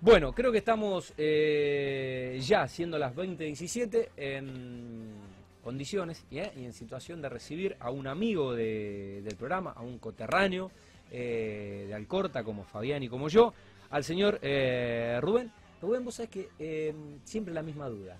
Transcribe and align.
Bueno, 0.00 0.32
creo 0.32 0.52
que 0.52 0.58
estamos 0.58 1.12
eh, 1.16 2.38
ya 2.42 2.68
siendo 2.68 2.98
las 2.98 3.14
20.17 3.14 4.08
en 4.16 5.14
condiciones 5.62 6.24
¿eh? 6.30 6.52
y 6.56 6.64
en 6.64 6.72
situación 6.72 7.20
de 7.22 7.28
recibir 7.28 7.76
a 7.80 7.90
un 7.90 8.06
amigo 8.06 8.54
de- 8.54 9.22
del 9.24 9.36
programa, 9.36 9.72
a 9.72 9.82
un 9.82 9.98
coterráneo 9.98 10.70
eh, 11.10 11.86
de 11.88 11.94
Alcorta 11.94 12.44
como 12.44 12.64
Fabián 12.64 13.02
y 13.02 13.08
como 13.08 13.28
yo, 13.28 13.52
al 13.90 14.04
señor 14.04 14.38
eh, 14.42 15.18
Rubén. 15.22 15.50
Rubén, 15.80 16.04
vos 16.04 16.14
sabés 16.16 16.30
que 16.30 16.48
eh, 16.58 16.94
siempre 17.24 17.52
la 17.54 17.62
misma 17.62 17.88
duda, 17.88 18.18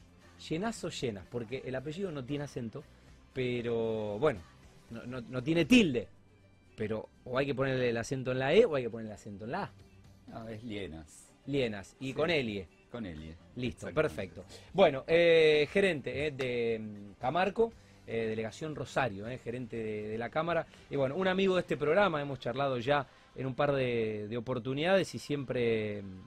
¿llenás 0.49 0.83
o 0.85 0.89
llenas? 0.89 1.27
Porque 1.31 1.63
el 1.65 1.75
apellido 1.75 2.11
no 2.11 2.25
tiene 2.25 2.45
acento, 2.45 2.83
pero 3.33 4.19
bueno, 4.19 4.41
no, 4.91 5.05
no- 5.07 5.21
no 5.21 5.43
tiene 5.43 5.65
tilde, 5.67 6.09
pero 6.77 7.09
o 7.25 7.37
hay 7.39 7.47
que 7.47 7.55
ponerle 7.55 7.91
el 7.91 7.97
acento 7.97 8.33
en 8.33 8.39
la 8.39 8.53
E 8.55 8.65
o 8.65 8.75
hay 8.75 8.85
que 8.85 8.91
ponerle 8.91 9.13
el 9.13 9.17
acento 9.19 9.45
en 9.45 9.51
la 9.53 9.65
A. 9.65 9.71
No, 10.29 10.49
es 10.49 10.63
Lienas. 10.65 11.26
Lienas 11.47 11.97
y 12.01 12.09
Sí. 12.09 12.15
con 12.15 12.31
Elie. 12.31 12.67
Con 12.91 13.05
Elie. 13.07 13.35
Listo, 13.57 13.93
perfecto. 13.93 14.45
Bueno, 14.73 15.05
eh, 15.07 15.69
gerente 15.73 16.27
eh, 16.27 16.31
de 16.31 16.79
mm, 16.79 17.21
Camarco, 17.21 17.73
eh, 18.07 18.27
delegación 18.27 18.75
Rosario, 18.75 19.27
eh, 19.29 19.39
gerente 19.39 19.77
de, 19.77 20.09
de 20.09 20.19
la 20.19 20.31
Cámara. 20.31 20.67
Y 20.91 20.97
bueno, 20.97 21.17
un 21.17 21.29
amigo 21.29 21.57
de 21.57 21.63
este 21.63 21.77
programa, 21.77 22.21
hemos 22.23 22.39
charlado 22.39 22.79
ya 22.79 23.07
en 23.35 23.47
un 23.47 23.55
par 23.55 23.73
de, 23.73 24.29
de 24.29 24.37
oportunidades 24.37 25.15
y 25.15 25.19
siempre 25.19 26.03
mm, 26.03 26.21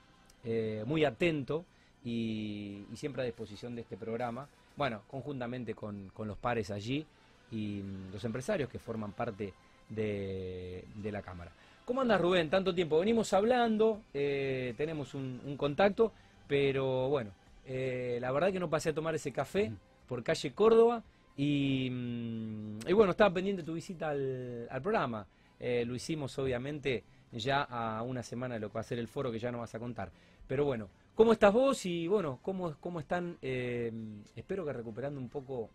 eh, 0.45 0.84
muy 0.85 1.05
atento 1.05 1.65
y, 2.04 2.84
y 2.91 2.95
siempre 2.98 3.23
a 3.23 3.26
disposición 3.26 3.76
de 3.76 3.81
este 3.81 3.98
programa. 3.98 4.48
Bueno, 4.76 5.01
conjuntamente 5.09 5.73
con, 5.73 6.09
con 6.13 6.27
los 6.27 6.38
pares 6.38 6.70
allí 6.71 7.05
y 7.51 7.81
mm, 7.81 8.12
los 8.13 8.23
empresarios 8.26 8.70
que 8.70 8.79
forman 8.79 9.13
parte 9.13 9.54
de, 9.90 10.84
de 10.95 11.12
la 11.12 11.21
Cámara. 11.21 11.51
¿Cómo 11.89 12.02
andas, 12.02 12.21
Rubén? 12.21 12.52
Tanto 12.52 12.75
tiempo. 12.75 12.99
Venimos 12.99 13.34
hablando, 13.34 14.03
eh, 14.13 14.75
tenemos 14.77 15.16
un, 15.16 15.41
un 15.43 15.57
contacto, 15.57 16.13
pero 16.48 17.09
bueno, 17.09 17.31
eh, 17.65 18.20
la 18.21 18.31
verdad 18.31 18.52
que 18.52 18.59
no 18.59 18.70
pasé 18.70 18.90
a 18.90 18.93
tomar 18.93 19.15
ese 19.15 19.32
café 19.32 19.71
por 20.07 20.23
calle 20.23 20.54
Córdoba 20.54 21.04
y, 21.35 21.90
mm, 21.90 22.87
y 22.87 22.93
bueno, 22.93 23.10
estaba 23.10 23.34
pendiente 23.34 23.63
tu 23.63 23.73
visita 23.73 24.10
al, 24.10 24.67
al 24.70 24.82
programa. 24.84 25.26
Eh, 25.60 25.84
lo 25.84 25.95
hicimos 25.95 26.37
obviamente 26.37 27.05
ya 27.32 27.63
a 27.63 28.04
una 28.04 28.21
semana 28.21 28.54
de 28.54 28.60
lo 28.60 28.67
que 28.67 28.76
va 28.76 28.82
a 28.82 28.84
ser 28.84 28.99
el 28.99 29.07
foro 29.07 29.32
que 29.32 29.40
ya 29.40 29.51
no 29.51 29.57
vas 29.57 29.73
a 29.73 29.79
contar. 29.79 30.12
Pero 30.45 30.65
bueno, 30.65 30.90
¿cómo 31.15 31.34
estás 31.34 31.51
vos? 31.51 31.87
Y 31.87 32.07
bueno, 32.07 32.37
¿cómo, 32.43 32.76
cómo 32.79 32.99
están? 32.99 33.40
espero 33.41 34.63
que 34.63 34.73
recuperando 34.73 35.20
un 35.20 35.29
poco 35.29 35.71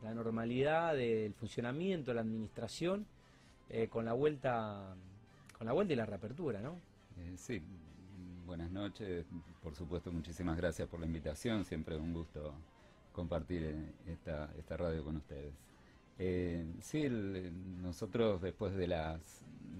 la 0.00 0.14
normalidad 0.14 0.94
del 0.94 1.34
funcionamiento, 1.34 2.14
la 2.14 2.22
administración, 2.22 3.06
con 3.90 4.06
la 4.06 4.14
vuelta 4.14 4.96
con 5.58 5.66
la 5.66 5.72
vuelta 5.72 5.92
y 5.92 5.96
la 5.96 6.06
reapertura, 6.06 6.60
¿no? 6.60 6.80
Eh, 7.18 7.34
sí, 7.36 7.60
buenas 8.46 8.70
noches. 8.70 9.26
Por 9.62 9.74
supuesto, 9.74 10.12
muchísimas 10.12 10.56
gracias 10.56 10.88
por 10.88 11.00
la 11.00 11.06
invitación. 11.06 11.64
Siempre 11.64 11.96
un 11.96 12.12
gusto 12.12 12.54
compartir 13.12 13.64
eh, 13.64 13.92
esta, 14.06 14.52
esta 14.56 14.76
radio 14.76 15.04
con 15.04 15.16
ustedes. 15.16 15.52
Eh, 16.18 16.64
sí, 16.80 17.08
nosotros 17.82 18.40
después 18.40 18.74
de 18.74 18.86
las, 18.88 19.20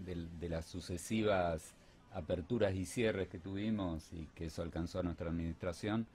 del- 0.04 0.28
de, 0.38 0.48
las 0.48 0.66
sucesivas 0.66 1.74
aperturas 2.12 2.74
y 2.74 2.86
cierres 2.86 3.28
que 3.28 3.38
tuvimos 3.38 4.12
y 4.12 4.26
que 4.34 4.46
eso 4.46 4.62
alcanzó 4.62 5.00
a 5.00 5.02
nuestra 5.02 5.30
administración, 5.30 6.06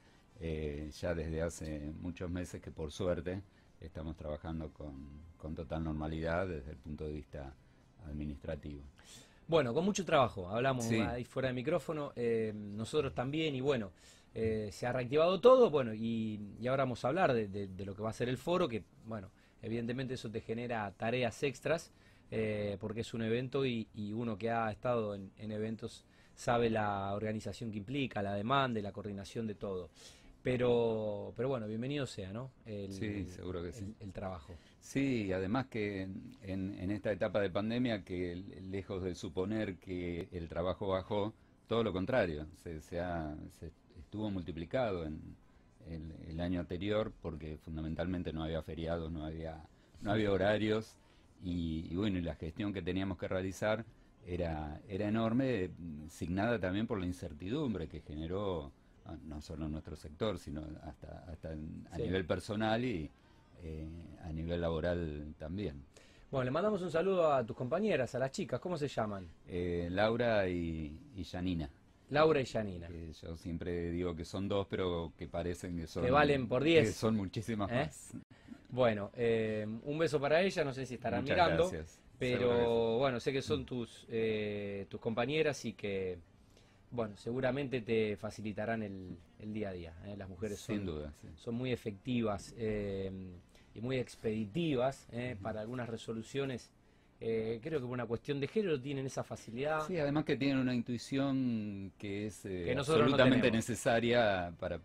ya 0.41 1.14
desde 1.14 1.41
hace 1.41 1.94
muchos 2.02 2.30
meses 2.30 2.61
que 2.61 2.72
por 2.72 2.91
suerte 2.91 3.41
estamos 3.80 4.17
trabajando 4.17 4.69
con, 4.73 4.94
con 5.38 5.56
total 5.56 5.84
normalidad 5.86 6.47
desde 6.47 6.72
el 6.72 6.78
punto 6.78 7.06
de 7.06 7.14
vista 7.14 7.53
administrativo. 8.08 8.81
Bueno, 9.47 9.73
con 9.73 9.83
mucho 9.86 10.05
trabajo, 10.05 10.49
hablamos 10.49 10.86
Sí. 10.86 10.95
ahí 10.99 11.25
fuera 11.25 11.49
de 11.49 11.53
micrófono, 11.53 12.13
eh, 12.16 12.53
nosotros 12.55 13.13
también, 13.13 13.55
y 13.55 13.61
bueno, 13.61 13.91
eh, 14.33 14.69
se 14.72 14.88
ha 14.88 14.94
reactivado 14.94 15.39
todo, 15.41 15.69
bueno, 15.69 15.94
y, 15.94 16.39
y 16.59 16.67
ahora 16.67 16.83
vamos 16.83 17.03
a 17.05 17.09
hablar 17.09 17.33
de, 17.33 17.47
de- 17.47 17.67
de 17.67 17.85
lo 17.85 17.94
que 17.94 18.02
va 18.02 18.09
a 18.09 18.13
ser 18.13 18.30
el 18.30 18.38
foro, 18.38 18.67
que, 18.67 18.83
bueno, 19.05 19.30
evidentemente 19.61 20.13
eso 20.16 20.31
te 20.31 20.41
genera 20.41 20.91
tareas 20.97 21.44
extras, 21.44 21.91
eh, 22.31 22.78
porque 22.79 23.01
es 23.01 23.13
un 23.13 23.22
evento 23.22 23.66
y, 23.66 23.88
y 23.94 24.13
uno 24.13 24.38
que 24.38 24.50
ha 24.50 24.72
estado 24.72 25.13
en, 25.13 25.31
en 25.38 25.51
eventos 25.51 26.03
sabe 26.35 26.69
la 26.72 27.13
organización 27.13 27.69
que 27.72 27.78
implica, 27.78 28.23
la 28.23 28.34
demanda 28.34 28.79
y 28.79 28.84
la 28.84 28.91
coordinación 28.91 29.46
de 29.46 29.53
todo. 29.56 29.90
Pero, 30.43 31.33
pero 31.37 31.47
bueno, 31.49 31.67
bienvenido 31.67 32.05
sea, 32.05 32.33
¿no? 32.33 32.51
El, 32.65 32.91
Sí, 32.91 33.25
seguro 33.25 33.63
que 33.63 33.71
sí. 33.71 33.85
el- 34.01 34.11
trabajo. 34.11 34.53
Sí, 34.81 35.31
además 35.31 35.67
que 35.67 36.01
en, 36.01 36.77
en 36.79 36.91
esta 36.91 37.11
etapa 37.11 37.39
de 37.39 37.49
pandemia, 37.49 38.03
que 38.03 38.35
lejos 38.69 39.01
de 39.03 39.15
suponer 39.15 39.77
que 39.77 40.27
el 40.31 40.49
trabajo 40.49 40.87
bajó, 40.89 41.33
todo 41.67 41.83
lo 41.83 41.93
contrario, 41.93 42.45
se, 42.61 42.81
se 42.81 42.99
ha- 42.99 43.35
se 43.59 43.71
estuvo 43.97 44.29
multiplicado 44.29 45.05
en 45.05 45.21
el, 45.87 46.11
el 46.29 46.39
año 46.41 46.59
anterior 46.59 47.13
porque 47.21 47.57
fundamentalmente 47.57 48.33
no 48.33 48.43
había 48.43 48.61
feriados, 48.61 49.11
no 49.11 49.25
había, 49.25 49.63
no 50.01 50.11
había 50.11 50.31
horarios 50.31 50.97
y, 51.41 51.87
y 51.89 51.95
bueno, 51.95 52.19
y 52.19 52.21
la 52.21 52.35
gestión 52.35 52.73
que 52.73 52.81
teníamos 52.81 53.17
que 53.17 53.27
realizar 53.27 53.85
era, 54.25 54.81
era 54.87 55.07
enorme, 55.07 55.71
signada 56.09 56.59
también 56.59 56.87
por 56.87 56.99
la 56.99 57.05
incertidumbre 57.05 57.87
que 57.87 58.01
generó 58.01 58.71
no 59.25 59.41
solo 59.41 59.66
en 59.66 59.72
nuestro 59.72 59.96
sector, 59.96 60.38
sino 60.40 60.62
hasta, 60.84 61.25
hasta 61.28 61.53
en- 61.53 61.88
a 61.91 61.97
Sí. 61.97 62.03
nivel 62.03 62.25
personal 62.25 62.84
y 62.84 63.09
eh, 63.62 63.88
a 64.24 64.31
nivel 64.31 64.59
laboral 64.62 65.34
también. 65.38 65.84
Bueno, 66.31 66.46
le 66.46 66.52
mandamos 66.52 66.81
un 66.81 66.91
saludo 66.91 67.31
a 67.31 67.46
tus 67.46 67.56
compañeras, 67.56 68.14
a 68.16 68.19
las 68.19 68.31
chicas, 68.31 68.59
¿cómo 68.59 68.78
se 68.78 68.88
llaman? 68.88 69.28
Eh, 69.47 69.88
Laura 69.91 70.47
y, 70.50 71.00
y 71.16 71.24
Janina, 71.24 71.69
Laura 72.09 72.41
y 72.41 72.46
Janina. 72.46 72.88
que 72.88 73.14
yo 73.14 73.38
siempre 73.38 73.91
digo 73.91 74.16
que 74.16 74.25
son 74.25 74.47
dos, 74.47 74.66
pero 74.69 75.14
que 75.18 75.28
parecen 75.28 75.78
que 75.78 75.88
son... 75.88 76.03
Que 76.03 76.12
valen 76.12 76.47
por 76.47 76.64
diez. 76.64 76.88
que 76.88 76.94
son 76.94 77.16
muchísimas 77.16 77.72
¿Eh? 77.72 77.75
más. 77.75 78.14
Bueno, 78.70 79.12
un 79.84 79.97
beso 80.00 80.20
para 80.20 80.41
ella, 80.41 80.64
no 80.64 80.74
sé 80.74 80.85
si 80.88 80.96
estarán 80.96 81.22
Muchas 81.22 81.35
mirando, 81.38 81.64
gracias. 81.70 82.00
Pero 82.18 82.97
bueno, 82.97 83.20
sé 83.20 83.31
que 83.31 83.41
son 83.41 83.66
tus, 83.66 84.08
tus 84.90 85.00
compañeras 85.00 85.64
y 85.66 85.74
que, 85.74 86.18
bueno, 86.93 87.17
seguramente 87.17 87.81
te 87.81 88.15
facilitarán 88.15 88.83
el, 88.83 89.17
el 89.39 89.53
día 89.53 89.69
a 89.69 89.73
día. 89.73 89.93
¿eh? 90.05 90.15
Las 90.15 90.29
mujeres 90.29 90.59
Sin 90.59 90.77
son, 90.77 90.85
duda, 90.85 91.13
sí. 91.21 91.27
son 91.35 91.55
muy 91.55 91.71
efectivas 91.71 92.53
eh, 92.55 93.11
y 93.73 93.81
muy 93.81 93.97
expeditivas 93.97 95.07
¿eh? 95.11 95.35
para 95.41 95.61
algunas 95.61 95.89
resoluciones. 95.89 96.71
Eh, 97.19 97.59
creo 97.63 97.79
que 97.79 97.85
por 97.85 97.93
una 97.93 98.05
cuestión 98.05 98.39
de 98.39 98.47
género 98.47 98.79
tienen 98.79 99.05
esa 99.05 99.23
facilidad. 99.23 99.87
Sí, 99.87 99.97
además 99.97 100.25
que 100.25 100.35
tienen 100.35 100.57
una 100.57 100.75
intuición 100.75 101.93
que 101.97 102.27
es 102.27 102.41
Que 102.41 102.75
nosotros 102.75 103.07
no 103.07 103.15
absolutamente 103.15 103.49
necesaria 103.49 104.53
para, 104.59 104.77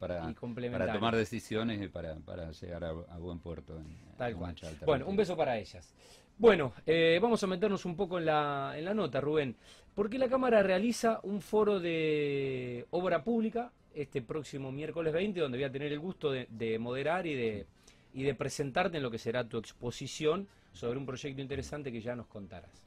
tomar 0.92 1.16
decisiones 1.16 1.82
y 1.82 1.88
para, 1.88 2.14
para 2.16 2.52
llegar 2.52 2.84
a, 2.84 2.90
a 2.90 3.18
buen 3.18 3.40
puerto. 3.40 3.76
En, 3.76 3.86
Tal 4.16 4.32
en 4.32 4.38
cual. 4.38 4.54
Bueno, 4.86 5.06
un 5.08 5.16
beso 5.16 5.36
para 5.36 5.58
ellas. 5.58 5.92
Bueno, 6.38 6.72
eh, 6.86 7.18
vamos 7.20 7.42
a 7.42 7.48
meternos 7.48 7.84
un 7.84 7.96
poco 7.96 8.16
en 8.16 8.26
la, 8.26 8.72
en 8.76 8.84
la 8.84 8.94
nota, 8.94 9.20
Rubén. 9.20 9.56
¿Por 9.96 10.08
qué 10.08 10.18
la 10.18 10.28
Cámara 10.28 10.62
realiza 10.62 11.18
un 11.24 11.40
foro 11.40 11.80
de 11.80 12.86
obra 12.90 13.24
pública 13.24 13.72
este 13.92 14.22
próximo 14.22 14.70
miércoles 14.70 15.12
20, 15.12 15.40
donde 15.40 15.58
voy 15.58 15.64
a 15.64 15.72
tener 15.72 15.92
el 15.92 15.98
gusto 15.98 16.30
de, 16.30 16.46
de 16.50 16.78
moderar 16.78 17.26
y 17.26 17.34
de, 17.34 17.66
y 18.14 18.22
de 18.22 18.36
presentarte 18.36 18.98
en 18.98 19.02
lo 19.02 19.10
que 19.10 19.18
será 19.18 19.48
tu 19.48 19.58
exposición 19.58 20.46
sobre 20.72 20.96
un 20.96 21.06
proyecto 21.06 21.42
interesante 21.42 21.90
que 21.90 22.00
ya 22.00 22.14
nos 22.14 22.28
contarás? 22.28 22.84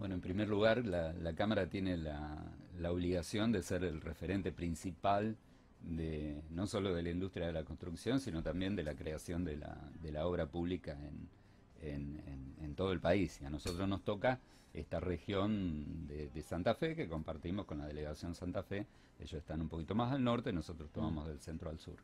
Bueno, 0.00 0.16
en 0.16 0.20
primer 0.20 0.48
lugar, 0.48 0.84
la, 0.84 1.12
la 1.12 1.34
Cámara 1.34 1.68
tiene 1.68 1.96
la, 1.96 2.36
la 2.80 2.90
obligación 2.90 3.52
de 3.52 3.62
ser 3.62 3.84
el 3.84 4.00
referente 4.00 4.50
principal 4.50 5.36
de 5.82 6.42
no 6.50 6.66
solo 6.66 6.92
de 6.92 7.04
la 7.04 7.10
industria 7.10 7.46
de 7.46 7.52
la 7.52 7.62
construcción, 7.62 8.18
sino 8.18 8.42
también 8.42 8.74
de 8.74 8.82
la 8.82 8.94
creación 8.94 9.44
de 9.44 9.58
la, 9.58 9.78
de 10.02 10.10
la 10.10 10.26
obra 10.26 10.46
pública 10.46 10.92
en, 10.92 11.28
en- 11.82 12.42
todo 12.74 12.92
el 12.92 13.00
país. 13.00 13.38
Y 13.42 13.44
a 13.44 13.50
nosotros 13.50 13.86
nos 13.86 14.02
toca 14.02 14.40
esta 14.72 14.98
región 14.98 16.06
de, 16.06 16.42
Santa 16.42 16.74
Fe, 16.74 16.94
que 16.96 17.06
compartimos 17.06 17.66
con 17.66 17.78
la 17.78 17.86
delegación 17.86 18.34
Santa 18.34 18.62
Fe. 18.62 18.86
Ellos 19.20 19.34
están 19.34 19.60
un 19.60 19.68
poquito 19.68 19.94
más 19.94 20.12
al 20.12 20.24
norte, 20.24 20.52
nosotros 20.52 20.90
tomamos 20.90 21.28
del 21.28 21.38
centro 21.38 21.68
al 21.70 21.78
sur. 21.78 21.96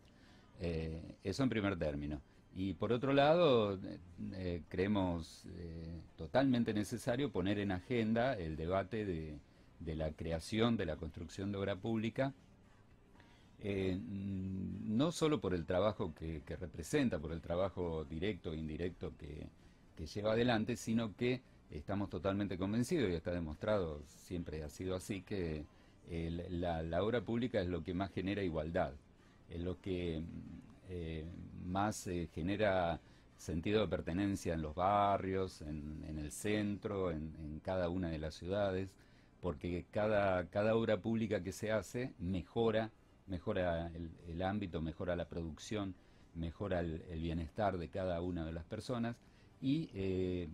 Eh, 0.60 1.16
eso 1.25 1.42
en 1.42 1.48
primer 1.48 1.78
término. 1.78 2.20
Y 2.54 2.75
por 2.75 2.92
otro 2.92 3.12
lado, 3.12 3.75
eh, 3.75 3.98
eh, 4.32 4.62
creemos 4.69 5.44
totalmente 6.16 6.75
necesario 6.75 7.30
poner 7.30 7.58
en 7.58 7.72
agenda 7.72 8.34
el 8.34 8.56
debate 8.56 9.04
de, 9.06 9.94
la 9.94 10.10
creación, 10.12 10.76
de 10.76 10.86
la 10.86 10.96
construcción 10.96 11.50
de 11.52 11.58
obra 11.58 11.76
pública, 11.76 12.34
mm, 13.62 14.96
no 14.96 15.12
solo 15.12 15.40
por 15.40 15.54
el 15.54 15.64
trabajo 15.64 16.12
que 16.14 16.42
representa, 16.60 17.19
por 17.19 17.32
el 17.32 17.40
trabajo 17.40 18.04
directo 18.04 18.52
e 18.52 18.56
indirecto 18.56 19.12
que, 19.16 19.46
que 19.98 20.06
lleva 20.06 20.32
adelante, 20.32 20.76
sino 20.76 21.16
que 21.16 21.42
estamos 21.72 22.08
totalmente 22.08 22.56
convencidos, 22.56 23.10
y 23.10 23.14
está 23.14 23.32
demostrado, 23.32 24.00
siempre 24.06 24.62
ha 24.62 24.70
sido 24.70 24.94
así, 24.94 25.22
que 25.22 25.66
la, 26.08 27.02
obra 27.02 27.20
pública 27.20 27.60
es 27.60 27.66
lo 27.66 27.82
que 27.82 27.94
más 27.94 28.12
genera 28.12 28.44
igualdad, 28.44 28.92
es 29.50 29.60
lo 29.60 29.80
que 29.80 30.20
mm, 30.20 30.24
eh, 30.90 31.26
más 31.64 32.06
eh, 32.06 32.28
genera 32.32 33.00
sentido 33.36 33.80
de 33.80 33.88
pertenencia 33.88 34.54
en 34.54 34.62
los 34.62 34.76
barrios, 34.76 35.62
en, 35.62 36.04
el 36.06 36.30
centro, 36.30 37.10
en, 37.10 37.34
en 37.42 37.58
cada 37.60 37.88
una 37.88 38.08
de 38.08 38.18
las 38.18 38.34
ciudades, 38.34 38.88
porque 39.40 39.84
cada, 39.90 40.46
cada 40.46 40.76
obra 40.76 40.98
pública 40.98 41.42
que 41.42 41.52
se 41.52 41.72
hace 41.72 42.12
mejora, 42.20 42.90
mejora 43.26 43.90
el, 44.28 44.42
ámbito, 44.42 44.80
mejora 44.80 45.16
la 45.16 45.28
producción, 45.28 45.94
mejora 46.34 46.80
el, 46.80 47.02
bienestar 47.20 47.78
de 47.78 47.88
cada 47.88 48.20
una 48.20 48.44
de 48.44 48.52
las 48.52 48.64
personas 48.64 49.16
y 49.60 49.90
eh, 49.94 50.49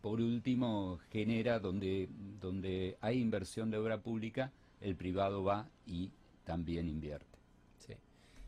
por 0.00 0.20
último 0.20 0.98
genera 1.10 1.58
donde, 1.58 2.08
donde 2.40 2.96
hay 3.00 3.20
inversión 3.20 3.70
de 3.70 3.78
obra 3.78 3.98
pública, 3.98 4.52
el 4.80 4.96
privado 4.96 5.42
va 5.42 5.68
y 5.86 6.10
también 6.44 6.88
invierte. 6.88 7.38
Sí, 7.78 7.94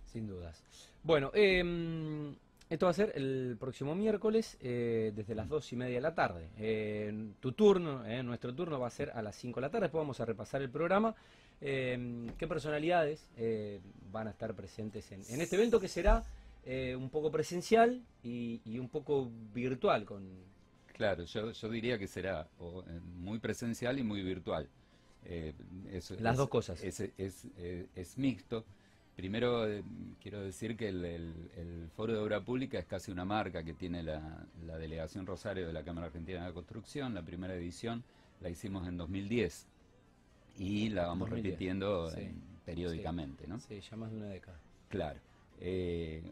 sin 0.06 0.26
dudas. 0.26 0.62
Bueno, 1.02 1.30
eh, 1.34 2.34
esto 2.68 2.86
va 2.86 2.90
a 2.90 2.94
ser 2.94 3.12
el 3.14 3.56
próximo 3.58 3.94
miércoles 3.94 4.56
eh, 4.60 5.12
desde 5.14 5.34
las 5.34 5.48
dos 5.48 5.72
y 5.72 5.76
media 5.76 5.96
de 5.96 6.00
la 6.00 6.14
tarde. 6.14 7.32
Tu 7.40 7.52
turno, 7.52 8.06
eh, 8.06 8.22
nuestro 8.22 8.54
turno 8.54 8.78
va 8.78 8.86
a 8.86 8.90
ser 8.90 9.10
a 9.10 9.22
las 9.22 9.36
5 9.36 9.60
de 9.60 9.66
la 9.66 9.70
tarde. 9.70 9.86
Después 9.86 10.00
vamos 10.00 10.20
a 10.20 10.24
repasar 10.24 10.62
el 10.62 10.70
programa. 10.70 11.14
¿Qué 11.60 12.46
personalidades 12.48 13.28
van 14.10 14.28
a 14.28 14.30
estar 14.30 14.54
presentes 14.54 15.12
en, 15.12 15.40
este 15.40 15.56
evento 15.56 15.78
que 15.78 15.88
será 15.88 16.24
un 16.66 17.10
poco 17.10 17.30
presencial 17.30 18.02
y, 18.22 18.78
un 18.78 18.88
poco 18.88 19.30
virtual? 19.52 20.04
con 20.04 20.28
Claro, 20.92 21.24
yo, 21.24 21.68
diría 21.70 21.98
que 21.98 22.06
será 22.06 22.48
muy 23.18 23.38
presencial 23.38 23.98
y 23.98 24.02
muy 24.02 24.22
virtual. 24.22 24.68
Las 26.20 26.36
dos 26.36 26.48
cosas. 26.48 26.82
es 26.82 28.18
mixto. 28.18 28.64
Primero 29.20 29.68
eh, 29.68 29.82
quiero 30.22 30.40
decir 30.40 30.78
que 30.78 30.88
el, 30.88 31.90
Foro 31.94 32.14
de 32.14 32.18
Obra 32.20 32.40
Pública 32.40 32.78
es 32.78 32.86
casi 32.86 33.12
una 33.12 33.26
marca 33.26 33.62
que 33.62 33.74
tiene 33.74 34.02
la, 34.02 34.46
Delegación 34.78 35.26
Rosario 35.26 35.66
de 35.66 35.74
la 35.74 35.82
Cámara 35.82 36.06
Argentina 36.06 36.40
de 36.40 36.48
la 36.48 36.54
Construcción. 36.54 37.12
La 37.12 37.22
primera 37.22 37.54
edición 37.54 38.02
la 38.40 38.48
hicimos 38.48 38.88
en 38.88 38.96
2010 38.96 39.66
y 40.56 40.88
la 40.88 41.06
vamos 41.06 41.28
repitiendo 41.28 42.10
eh, 42.16 42.32
periódicamente. 42.64 43.44
Sí. 43.44 43.50
¿no? 43.50 43.60
sí, 43.60 43.80
ya 43.80 43.96
más 43.98 44.10
de 44.10 44.16
una 44.16 44.28
década. 44.28 44.58
Claro. 44.88 45.20
Eh, 45.60 46.22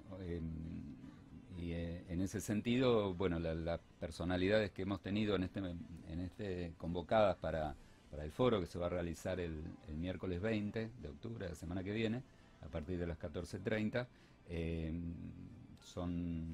y 1.59 1.73
en 1.73 2.21
ese 2.21 2.41
sentido, 2.41 3.15
bueno, 3.15 3.39
las 3.39 3.81
personalidades 4.01 4.71
que 4.71 4.83
hemos 4.83 5.01
tenido 5.01 5.37
en 5.37 5.43
este, 5.43 5.59
en 5.59 6.21
este 6.21 6.73
convocadas 6.79 7.37
para, 7.37 7.75
el 8.21 8.33
foro 8.33 8.61
que 8.61 8.67
se 8.67 8.79
va 8.79 8.87
a 8.87 8.91
realizar 8.91 9.39
el, 9.39 9.63
el 9.89 9.97
miércoles 9.97 10.41
20 10.41 10.91
de 11.03 11.09
octubre, 11.09 11.49
la 11.49 11.55
semana 11.55 11.85
que 11.85 11.93
viene, 11.93 12.23
a 12.63 12.69
partir 12.69 12.99
de 12.99 13.07
las 13.07 13.19
14.30. 13.19 14.07
Eh, 14.51 14.93
son 15.81 16.47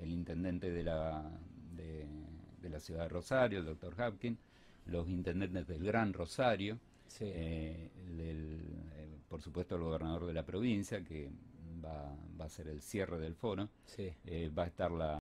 el, 0.00 0.10
intendente 0.10 0.70
de 0.70 0.82
la, 0.82 1.30
de, 1.76 2.68
la 2.68 2.80
ciudad 2.80 3.02
de 3.02 3.08
Rosario, 3.08 3.58
el 3.60 3.66
doctor 3.66 3.94
Hapkin, 4.00 4.38
los 4.86 5.08
intendentes 5.08 5.66
del 5.66 5.82
Gran 5.84 6.12
Rosario, 6.12 6.78
eh, 7.20 7.90
eh, 8.18 8.53
por 9.34 9.42
supuesto 9.42 9.74
el 9.74 9.82
gobernador 9.82 10.26
de 10.26 10.32
la 10.32 10.46
provincia, 10.46 11.02
que 11.02 11.28
va, 11.84 12.16
va 12.40 12.44
a 12.44 12.48
ser 12.48 12.68
el 12.68 12.80
cierre 12.80 13.18
del 13.18 13.34
foro, 13.34 13.68
va 14.56 14.62
a 14.62 14.66
estar 14.66 14.92
la, 14.92 15.18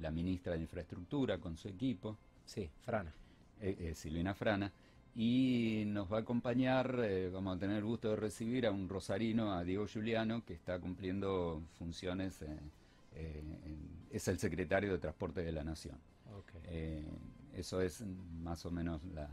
la 0.00 0.10
ministra 0.12 0.52
de 0.52 0.60
Infraestructura 0.60 1.38
con 1.38 1.56
su 1.56 1.66
equipo. 1.66 2.16
Sí, 2.46 2.70
Frana. 2.84 3.12
Silvina 3.94 4.34
Frana 4.34 4.72
y 5.16 5.82
nos 5.88 6.12
va 6.12 6.18
a 6.18 6.20
acompañar, 6.20 7.00
eh, 7.02 7.28
vamos 7.28 7.56
a 7.56 7.58
tener 7.58 7.78
el 7.78 7.84
gusto 7.84 8.10
de 8.10 8.16
recibir 8.16 8.66
a 8.66 8.70
un 8.70 8.88
rosarino, 8.88 9.52
a 9.52 9.64
Diego 9.64 9.88
Giuliano, 9.88 10.44
que 10.44 10.54
está 10.54 10.78
cumpliendo 10.78 11.60
funciones, 11.76 12.40
eh, 12.42 12.56
eh, 13.16 13.42
es 14.12 14.28
el 14.28 14.38
secretario 14.38 14.92
de 14.92 14.98
Transporte 14.98 15.42
de 15.42 15.50
la 15.50 15.64
Nación. 15.64 15.98
eso 17.52 17.80
es 17.80 18.04
más 18.42 18.64
o 18.64 18.70
menos 18.70 19.04
la, 19.06 19.28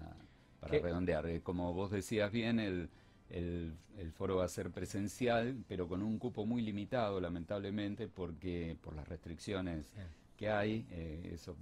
para 0.59 0.79
redondear. 0.79 1.41
como 1.41 1.73
vos 1.73 1.91
decías 1.91 2.31
bien, 2.31 2.59
el, 2.59 2.89
el, 3.29 4.11
foro 4.13 4.37
va 4.37 4.45
a 4.45 4.49
ser 4.49 4.71
presencial, 4.71 5.63
pero 5.67 5.87
con 5.87 6.01
un 6.01 6.17
cupo 6.17 6.45
muy 6.45 6.61
limitado, 6.61 7.19
lamentablemente, 7.19 8.07
porque 8.07 8.77
por 8.81 8.95
las 8.95 9.07
restricciones 9.07 9.91
que 10.35 10.49
hay, 10.49 10.85
eso 11.33 11.55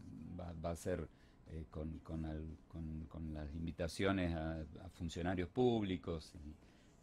va 0.64 0.72
a 0.72 0.76
ser 0.76 1.08
eh, 1.52 1.66
con, 1.70 2.00
con, 2.00 3.34
las 3.34 3.54
invitaciones 3.54 4.36
a, 4.36 4.66
funcionarios 4.94 5.48
públicos 5.50 6.34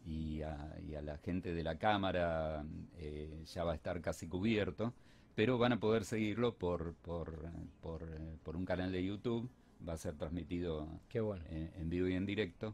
y, 0.05 0.41
a, 0.41 0.75
la 1.01 1.17
gente 1.17 1.53
de 1.53 1.63
la 1.63 1.77
Cámara 1.77 2.65
eh, 2.97 3.43
ya 3.45 3.63
va 3.63 3.71
a 3.71 3.75
estar 3.75 4.01
casi 4.01 4.27
cubierto, 4.27 4.93
pero 5.33 5.57
van 5.57 5.73
a 5.73 5.79
poder 5.79 6.03
seguirlo 6.03 6.55
por, 6.55 6.93
por, 6.95 7.49
por, 7.81 8.03
eh, 8.03 8.37
por 8.43 8.55
un 8.57 8.65
canal 8.65 8.91
de 8.91 9.05
YouTube, 9.05 9.49
va 9.87 9.93
a 9.93 9.97
ser 9.97 10.15
transmitido 10.15 10.87
en, 11.13 11.89
vivo 11.89 12.07
y 12.07 12.13
en 12.13 12.25
directo 12.25 12.73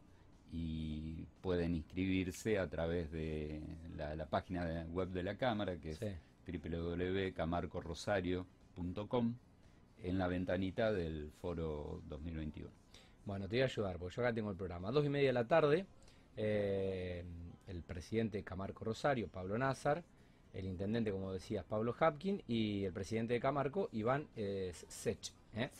y 0.52 1.26
pueden 1.40 1.74
inscribirse 1.74 2.58
a 2.58 2.68
través 2.68 3.10
de 3.12 3.60
la, 3.96 4.26
página 4.26 4.84
web 4.90 5.08
de 5.10 5.22
la 5.22 5.36
Cámara, 5.36 5.78
que 5.78 5.92
es 5.92 6.00
www.camarcorosario.com 6.46 9.34
en 10.02 10.18
la 10.18 10.28
ventanita 10.28 10.92
del 10.92 11.30
foro 11.40 12.02
2021. 12.08 12.70
Bueno, 13.24 13.48
te 13.48 13.56
voy 13.56 13.62
a 13.62 13.66
ayudar, 13.66 13.98
porque 13.98 14.16
yo 14.16 14.22
acá 14.22 14.34
tengo 14.34 14.50
el 14.50 14.56
programa. 14.56 14.90
dos 14.90 15.04
y 15.04 15.08
media 15.08 15.28
de 15.28 15.34
la 15.34 15.46
tarde, 15.46 15.86
eh, 16.36 17.24
el 17.68 17.82
presidente 17.82 18.38
de 18.38 18.44
Camarco 18.44 18.84
Rosario, 18.84 19.28
Pablo 19.28 19.56
Nazar, 19.58 20.02
el 20.52 20.64
intendente, 20.64 21.12
como 21.12 21.32
decías, 21.32 21.64
Pablo 21.64 21.94
Hapkin, 21.98 22.42
y 22.48 22.84
el 22.84 22.92
presidente 22.92 23.34
de 23.34 23.40
Camarco, 23.40 23.88
Iván 23.92 24.26
eh, 24.36 24.72
Sech. 24.88 25.32
¿eh? 25.54 25.70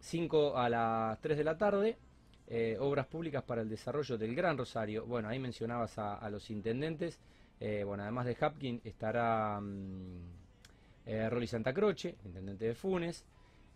Cinco 0.00 0.56
a 0.56 0.68
las 0.68 1.20
3 1.20 1.38
de 1.38 1.44
la 1.44 1.56
tarde, 1.56 1.96
obras 2.80 3.06
públicas 3.06 3.42
para 3.42 3.62
el 3.62 3.68
desarrollo 3.68 4.18
del 4.18 4.34
Gran 4.34 4.58
Rosario. 4.58 5.06
Bueno, 5.06 5.28
ahí 5.28 5.38
mencionabas 5.38 5.98
a, 5.98 6.28
los 6.30 6.50
intendentes. 6.50 7.18
bueno, 7.58 8.02
además 8.02 8.26
de 8.26 8.36
Hapkin 8.38 8.80
estará... 8.84 9.60
Mm, 9.60 10.46
eh, 11.06 11.30
Rolly 11.30 11.46
Santa 11.46 11.72
Croce, 11.72 12.16
intendente 12.24 12.64
de 12.64 12.74
Funes, 12.74 13.24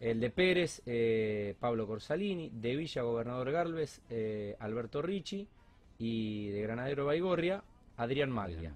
el 0.00 0.18
de 0.18 0.30
Pérez, 0.30 0.82
eh, 0.84 1.54
Pablo 1.60 1.86
Corsalini, 1.86 2.50
de 2.52 2.74
Villa, 2.74 3.02
gobernador 3.02 3.52
Galvez, 3.52 4.00
eh, 4.10 4.56
Alberto 4.58 5.00
Ricci, 5.00 5.46
y 5.98 6.48
de 6.48 6.62
Granadero 6.62 7.06
Baigorria, 7.06 7.62
Adrián 7.96 8.30
Maglia. 8.30 8.74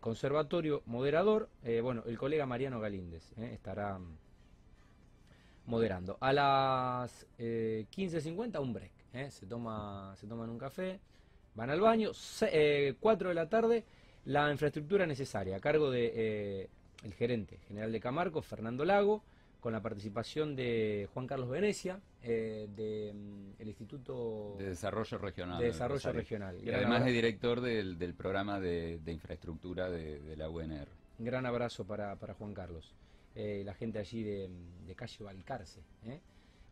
conservatorio 0.00 0.82
moderador, 0.86 1.48
bueno, 1.82 2.02
el 2.06 2.18
colega 2.18 2.44
Mariano 2.44 2.80
Galíndez 2.80 3.32
estará 3.38 3.98
moderando. 5.68 6.18
A 6.20 6.32
las 6.32 7.26
15.50 7.38 8.60
un 8.60 8.72
break, 8.72 9.30
se, 9.30 9.46
toma, 9.46 10.14
se 10.16 10.26
toman 10.26 10.50
un 10.50 10.58
café, 10.58 10.98
van 11.54 11.70
al 11.70 11.80
baño, 11.80 12.10
4 13.00 13.28
de 13.28 13.34
la 13.34 13.48
tarde 13.48 13.84
la 14.28 14.50
infraestructura 14.50 15.06
necesaria, 15.06 15.56
a 15.56 15.60
cargo 15.60 15.90
de 15.90 16.12
eh, 16.14 16.68
el 17.02 17.14
gerente 17.14 17.58
general 17.66 17.90
de 17.92 17.98
Camarco, 17.98 18.42
Fernando 18.42 18.84
Lago, 18.84 19.22
con 19.60 19.72
la 19.72 19.80
participación 19.80 20.54
de 20.54 21.08
Juan 21.14 21.26
Carlos 21.26 21.48
Venecia, 21.48 21.98
eh, 22.22 22.68
del 22.76 23.14
mm, 23.16 23.68
Instituto 23.68 24.56
de 24.58 24.68
Desarrollo 24.68 25.18
Regional. 25.18 25.58
De 25.58 25.66
Desarrollo 25.66 26.12
Regional. 26.12 26.58
Y 26.62 26.70
además 26.70 27.06
es 27.06 27.12
director 27.12 27.60
del, 27.60 28.14
programa 28.14 28.60
de, 28.60 29.00
infraestructura 29.06 29.88
de, 29.88 30.36
la 30.36 30.50
UNR. 30.50 30.88
Gran 31.18 31.46
abrazo 31.46 31.84
para, 31.84 32.16
Juan 32.38 32.52
Carlos. 32.52 32.94
Eh, 33.40 33.62
la 33.64 33.72
gente 33.72 34.00
allí 34.00 34.24
de, 34.24 34.50
calle 34.96 35.22
Valcarce. 35.22 35.80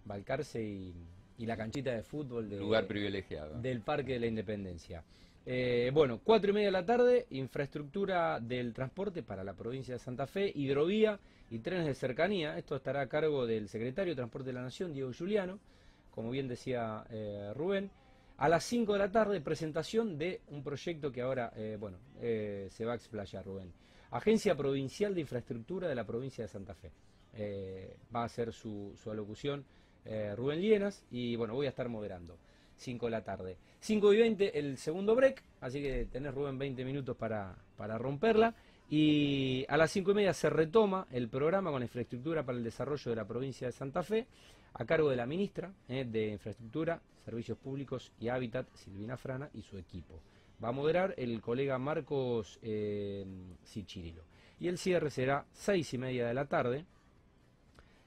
Valcarce 0.05 0.61
y, 0.61 0.93
y, 1.39 1.47
la 1.47 1.57
canchita 1.57 1.93
de 1.93 2.03
fútbol 2.03 2.51
Lugar 2.59 2.89
privilegiado. 2.89 3.61
del 3.61 3.83
Parque 3.83 4.15
de 4.15 4.19
la 4.19 4.27
Independencia. 4.27 5.05
Eh, 5.49 5.93
bueno, 5.95 6.21
cuatro 6.25 6.51
y 6.51 6.55
media 6.55 6.67
de 6.67 6.73
la 6.73 6.85
tarde, 6.85 7.27
infraestructura 7.31 8.41
del 8.41 8.75
transporte 8.75 9.23
para 9.23 9.45
la 9.45 9.55
provincia 9.55 9.95
de 9.95 10.01
Santa 10.01 10.27
Fe, 10.27 10.51
hidrovía 10.53 11.21
y 11.51 11.61
trenes 11.61 11.87
de 11.87 11.95
cercanía. 11.95 12.59
Esto 12.59 12.75
estará 12.75 13.03
a 13.03 13.09
cargo 13.09 13.47
del 13.47 13.69
secretario 13.69 14.15
de 14.15 14.17
Transporte 14.17 14.49
de 14.49 14.55
la 14.55 14.63
Nación, 14.63 14.93
Diego 14.93 15.13
Juliano, 15.17 15.61
como 16.11 16.31
bien 16.31 16.49
decía 16.49 17.05
eh, 17.11 17.53
Rubén. 17.55 17.93
A 18.39 18.49
las 18.49 18.65
5 18.65 18.93
de 18.93 18.99
la 18.99 19.13
tarde, 19.13 19.41
presentación 19.41 20.19
de 20.19 20.41
un 20.49 20.65
proyecto 20.65 21.13
que 21.13 21.23
ahora, 21.23 21.53
eh, 21.55 21.77
bueno, 21.79 21.99
se 22.21 22.85
va 22.85 22.95
a 22.95 22.97
explayar, 22.97 23.45
Rubén. 23.45 23.73
Agencia 24.11 24.57
Provincial 24.57 25.15
de 25.15 25.21
Infraestructura 25.21 25.89
de 25.89 25.95
la 25.95 26.05
provincia 26.05 26.45
de 26.45 26.49
Santa 26.49 26.75
Fe. 26.75 26.91
va 28.15 28.25
a 28.25 28.29
ser 28.29 28.53
su, 28.53 28.93
su 29.03 29.11
alocución 29.11 29.65
Rubén 30.37 30.61
Lienas 30.61 31.05
y, 31.11 31.37
bueno, 31.37 31.55
voy 31.55 31.67
a 31.67 31.71
estar 31.71 31.89
moderando. 31.89 32.39
5 32.77 33.07
de 33.07 33.11
la 33.11 33.25
tarde. 33.25 33.57
5 33.81 34.13
y 34.13 34.19
20 34.19 34.59
el 34.59 34.77
segundo 34.79 35.15
break, 35.15 35.43
así 35.61 35.81
que 35.81 36.07
tenés 36.07 36.35
Rubén 36.35 36.59
20 36.59 36.85
minutos 36.85 37.17
para, 37.17 37.57
para 37.77 37.99
romperla. 37.99 38.55
Y 38.89 39.65
a 39.69 39.77
las 39.77 39.91
5 39.91 40.13
y 40.13 40.15
media 40.15 40.33
se 40.33 40.49
retoma 40.49 41.09
el 41.11 41.29
programa 41.29 41.71
con 41.71 41.83
infraestructura 41.83 42.45
para 42.45 42.59
el 42.59 42.65
desarrollo 42.65 43.11
de 43.11 43.17
la 43.17 43.27
provincia 43.27 43.67
de 43.67 43.73
Santa 43.73 44.03
Fe, 44.03 44.27
a 44.75 44.85
cargo 44.85 45.11
de 45.11 45.17
la 45.17 45.27
ministra 45.27 45.73
eh, 45.89 46.05
de 46.05 46.29
Infraestructura, 46.29 47.01
Servicios 47.25 47.59
Públicos 47.59 48.13
y 48.21 48.29
Hábitat, 48.29 48.69
Silvina 48.75 49.17
Frana, 49.17 49.51
y 49.55 49.63
su 49.63 49.77
equipo. 49.77 50.21
Va 50.63 50.69
a 50.69 50.73
moderar 50.73 51.15
el 51.19 51.41
colega 51.41 51.79
Marcos 51.79 52.59
eh, 52.63 53.27
Y 54.59 54.69
el 54.69 54.79
cierre 54.79 55.11
será 55.11 55.45
6 55.53 55.95
y 55.95 55.99
media 55.99 56.27
de 56.27 56.35
la 56.35 56.47
tarde 56.47 56.85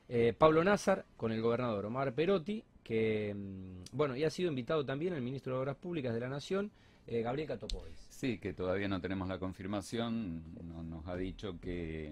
Eh, 0.08 0.34
Pablo 0.36 0.64
Nazar 0.64 1.06
con 1.18 1.32
el 1.32 1.42
gobernador 1.42 1.86
Omar 1.86 2.14
Perotti, 2.14 2.64
que, 2.84 3.36
mm, 3.36 3.96
bueno, 3.96 4.16
y 4.16 4.24
ha 4.24 4.30
sido 4.32 4.50
invitado 4.50 4.84
también 4.84 5.14
el 5.14 5.22
ministro 5.22 5.54
de 5.54 5.60
Obras 5.62 5.76
Públicas 5.76 6.12
de 6.16 6.20
la 6.20 6.30
Nación, 6.30 6.72
eh, 7.06 7.22
Gabriel 7.22 7.48
Catopois. 7.48 8.08
Sí, 8.10 8.40
que 8.40 8.54
todavía 8.54 8.88
no 8.88 9.00
tenemos 9.00 9.28
la 9.28 9.38
confirmación, 9.38 10.42
nos 10.90 11.06
ha 11.08 11.16
dicho 11.16 11.60
que 11.62 12.08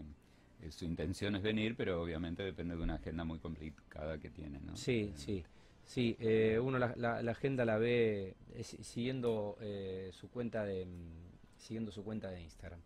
eh, 0.61 0.71
su 0.71 0.85
intención 0.85 1.35
es 1.35 1.41
venir, 1.41 1.75
pero 1.75 1.99
obviamente 2.01 2.43
depende 2.43 2.75
de 2.75 2.83
una 2.83 2.95
agenda 2.95 3.23
muy 3.23 3.39
complicada 3.39 4.19
que 4.19 4.29
tiene. 4.29 4.59
¿no? 4.59 4.75
Sí, 4.75 5.11
sí. 5.15 5.43
Sí, 5.87 6.15
uno 6.61 6.77
la, 6.77 7.17
agenda 7.31 7.65
la 7.65 7.79
ve 7.79 8.35
siguiendo 8.61 9.57
su 10.11 10.29
cuenta 10.29 10.63
de 10.63 10.85
mm, 10.85 11.27
siguiendo 11.57 11.91
su 11.91 12.03
cuenta 12.03 12.29
de 12.29 12.41
Instagram. 12.41 12.79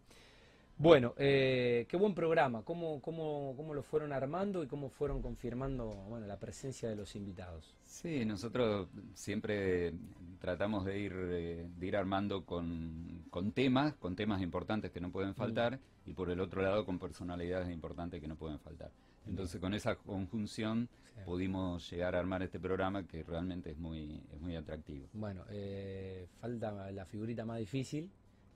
Bueno, 0.78 1.14
eh, 1.18 1.86
qué 1.88 1.96
buen 1.96 2.16
programa, 2.16 2.64
¿Cómo, 2.64 3.02
cómo, 3.02 3.54
cómo 3.56 3.76
lo 3.76 3.84
fueron 3.84 4.12
armando 4.12 4.64
y 4.64 4.68
cómo 4.68 4.90
fueron 4.90 5.22
confirmando 5.22 5.90
bueno, 6.10 6.26
la 6.26 6.40
presencia 6.40 6.90
de 6.90 6.96
los 6.96 7.16
invitados. 7.16 7.76
Sí, 7.86 8.26
nosotros 8.26 8.88
siempre 9.14 9.94
tratamos 10.40 10.84
de 10.86 11.00
ir, 11.00 11.14
eh, 11.16 11.70
de 11.78 11.86
ir 11.86 11.96
armando 11.96 12.46
con, 12.46 13.26
con, 13.30 13.52
temas, 13.52 13.94
con 13.94 14.16
temas 14.16 14.42
importantes 14.42 14.90
que 14.90 15.00
no 15.00 15.12
pueden 15.12 15.36
faltar, 15.36 15.80
y 16.08 16.14
por 16.14 16.32
el 16.32 16.40
otro 16.40 16.64
lado 16.64 16.84
con 16.84 16.98
personalidades 16.98 17.70
importantes 17.70 18.20
que 18.20 18.28
no 18.28 18.36
pueden 18.36 18.58
faltar. 18.58 18.90
Entonces 19.28 19.60
con 19.60 19.74
esa 19.74 19.96
conjunción 19.96 20.90
pudimos 21.26 21.90
llegar 21.90 22.16
a 22.16 22.20
armar 22.20 22.42
este 22.42 22.60
programa 22.60 23.08
que 23.08 23.24
realmente 23.24 23.72
es 23.72 23.78
muy, 23.78 24.24
es 24.34 24.42
muy 24.42 24.56
atractivo. 24.56 25.08
Bueno, 25.14 25.46
eh, 25.50 26.28
falta 26.40 26.92
la 26.92 27.06
figurita 27.06 27.46
más 27.46 27.60
difícil, 27.60 28.10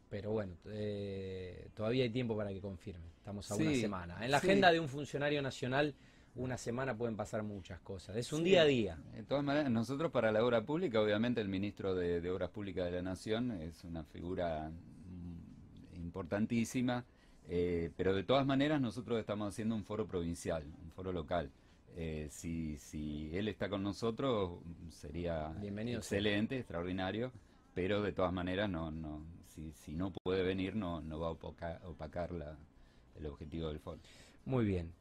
pero 0.09 0.31
bueno, 0.31 0.53
eh, 0.67 1.69
todavía 1.73 2.03
hay 2.03 2.09
tiempo 2.09 2.35
para 2.35 2.51
que 2.51 2.61
confirme. 2.61 3.05
Estamos 3.17 3.49
a 3.51 3.55
una 3.55 3.73
semana. 3.75 4.23
En 4.23 4.31
la 4.31 4.37
agenda 4.37 4.71
de 4.71 4.79
un 4.79 4.87
funcionario 4.87 5.41
nacional, 5.41 5.95
una 6.35 6.57
semana 6.57 6.95
pueden 6.95 7.15
pasar 7.15 7.43
muchas 7.43 7.79
cosas. 7.79 8.15
Es 8.17 8.33
un 8.33 8.43
día 8.43 8.61
a 8.61 8.65
día. 8.65 8.97
De 9.13 9.23
todas 9.23 9.43
maneras, 9.43 9.71
nosotros 9.71 10.11
para 10.11 10.31
la 10.31 10.43
obra 10.43 10.63
pública, 10.63 11.01
obviamente 11.01 11.41
el 11.41 11.49
ministro 11.49 11.95
de, 11.95 12.29
Obras 12.29 12.49
Públicas 12.49 12.85
de 12.85 12.91
la 12.91 13.01
Nación 13.01 13.51
es 13.51 13.83
una 13.83 14.03
figura 14.03 14.69
mm, 14.69 15.95
importantísima, 15.95 17.05
eh, 17.49 17.91
pero 17.95 18.15
de 18.15 18.23
todas 18.23 18.45
maneras 18.45 18.81
nosotros 18.81 19.19
estamos 19.19 19.49
haciendo 19.49 19.75
un 19.75 19.83
foro 19.83 20.07
provincial, 20.07 20.63
un 20.83 20.91
foro 20.91 21.11
local. 21.11 21.51
Eh, 21.97 22.27
si, 22.29 22.77
si 22.77 23.29
él 23.33 23.47
está 23.47 23.69
con 23.69 23.81
nosotros 23.81 24.59
sería 24.89 25.55
excelente, 25.61 26.57
extraordinario, 26.57 27.31
pero 27.73 28.01
de 28.01 28.11
todas 28.11 28.33
maneras 28.33 28.69
no, 28.69 28.91
no 28.91 29.21
si, 29.73 29.93
no 29.93 30.11
puede 30.11 30.43
venir 30.43 30.75
no, 30.75 30.99
no 31.01 31.19
va 31.19 31.27
a 31.27 31.31
opacar, 31.31 32.31
el 33.17 33.25
objetivo 33.25 33.69
del 33.69 33.79
foro. 33.79 33.99
Muy 34.45 34.65
bien. 34.65 34.91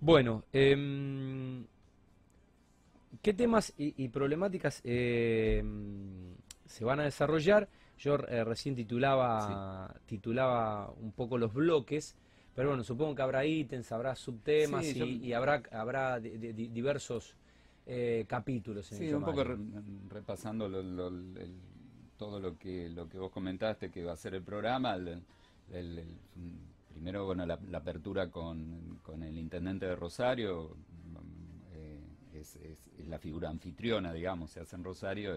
Bueno, 0.00 0.44
em, 0.52 1.64
¿qué 3.22 3.32
temas 3.32 3.72
y, 3.78 4.08
problemáticas 4.08 4.80
em, 4.84 6.34
se 6.66 6.84
van 6.84 7.00
a 7.00 7.04
desarrollar? 7.04 7.68
Yo 8.02 8.16
eh, 8.16 8.42
recién 8.44 8.74
titulaba, 8.74 9.94
titulaba 10.06 10.90
un 11.00 11.12
poco 11.12 11.38
los 11.38 11.54
bloques, 11.54 12.16
pero 12.54 12.68
bueno, 12.68 12.82
supongo 12.82 13.14
que 13.14 13.22
habrá 13.22 13.46
ítems, 13.46 13.92
habrá 13.92 14.16
subtemas 14.16 14.84
y, 14.84 15.32
habrá, 15.32 15.62
habrá 15.70 16.18
diversos 16.18 17.36
eh, 17.86 18.24
capítulos. 18.26 18.90
En 18.92 18.98
sí, 18.98 19.12
un 19.12 19.24
poco 19.24 19.44
repasando 20.08 20.66
el 20.66 20.96
todo 22.22 22.38
lo 22.38 22.56
que, 22.56 22.88
lo 22.88 23.08
que 23.08 23.18
vos 23.18 23.32
comentaste 23.32 23.90
que 23.90 24.04
va 24.04 24.12
a 24.12 24.16
ser 24.16 24.34
el 24.34 24.42
programa. 24.42 24.94
El, 24.94 26.04
primero, 26.88 27.26
bueno, 27.26 27.44
la, 27.46 27.58
apertura 27.72 28.30
con, 28.30 29.00
con, 29.02 29.24
el 29.24 29.36
intendente 29.38 29.86
de 29.86 29.96
Rosario, 29.96 30.76
eh, 31.74 32.00
es, 32.34 32.58
la 33.08 33.18
figura 33.18 33.48
anfitriona, 33.48 34.12
digamos, 34.12 34.52
se 34.52 34.60
hace 34.60 34.76
en 34.76 34.84
Rosario 34.84 35.36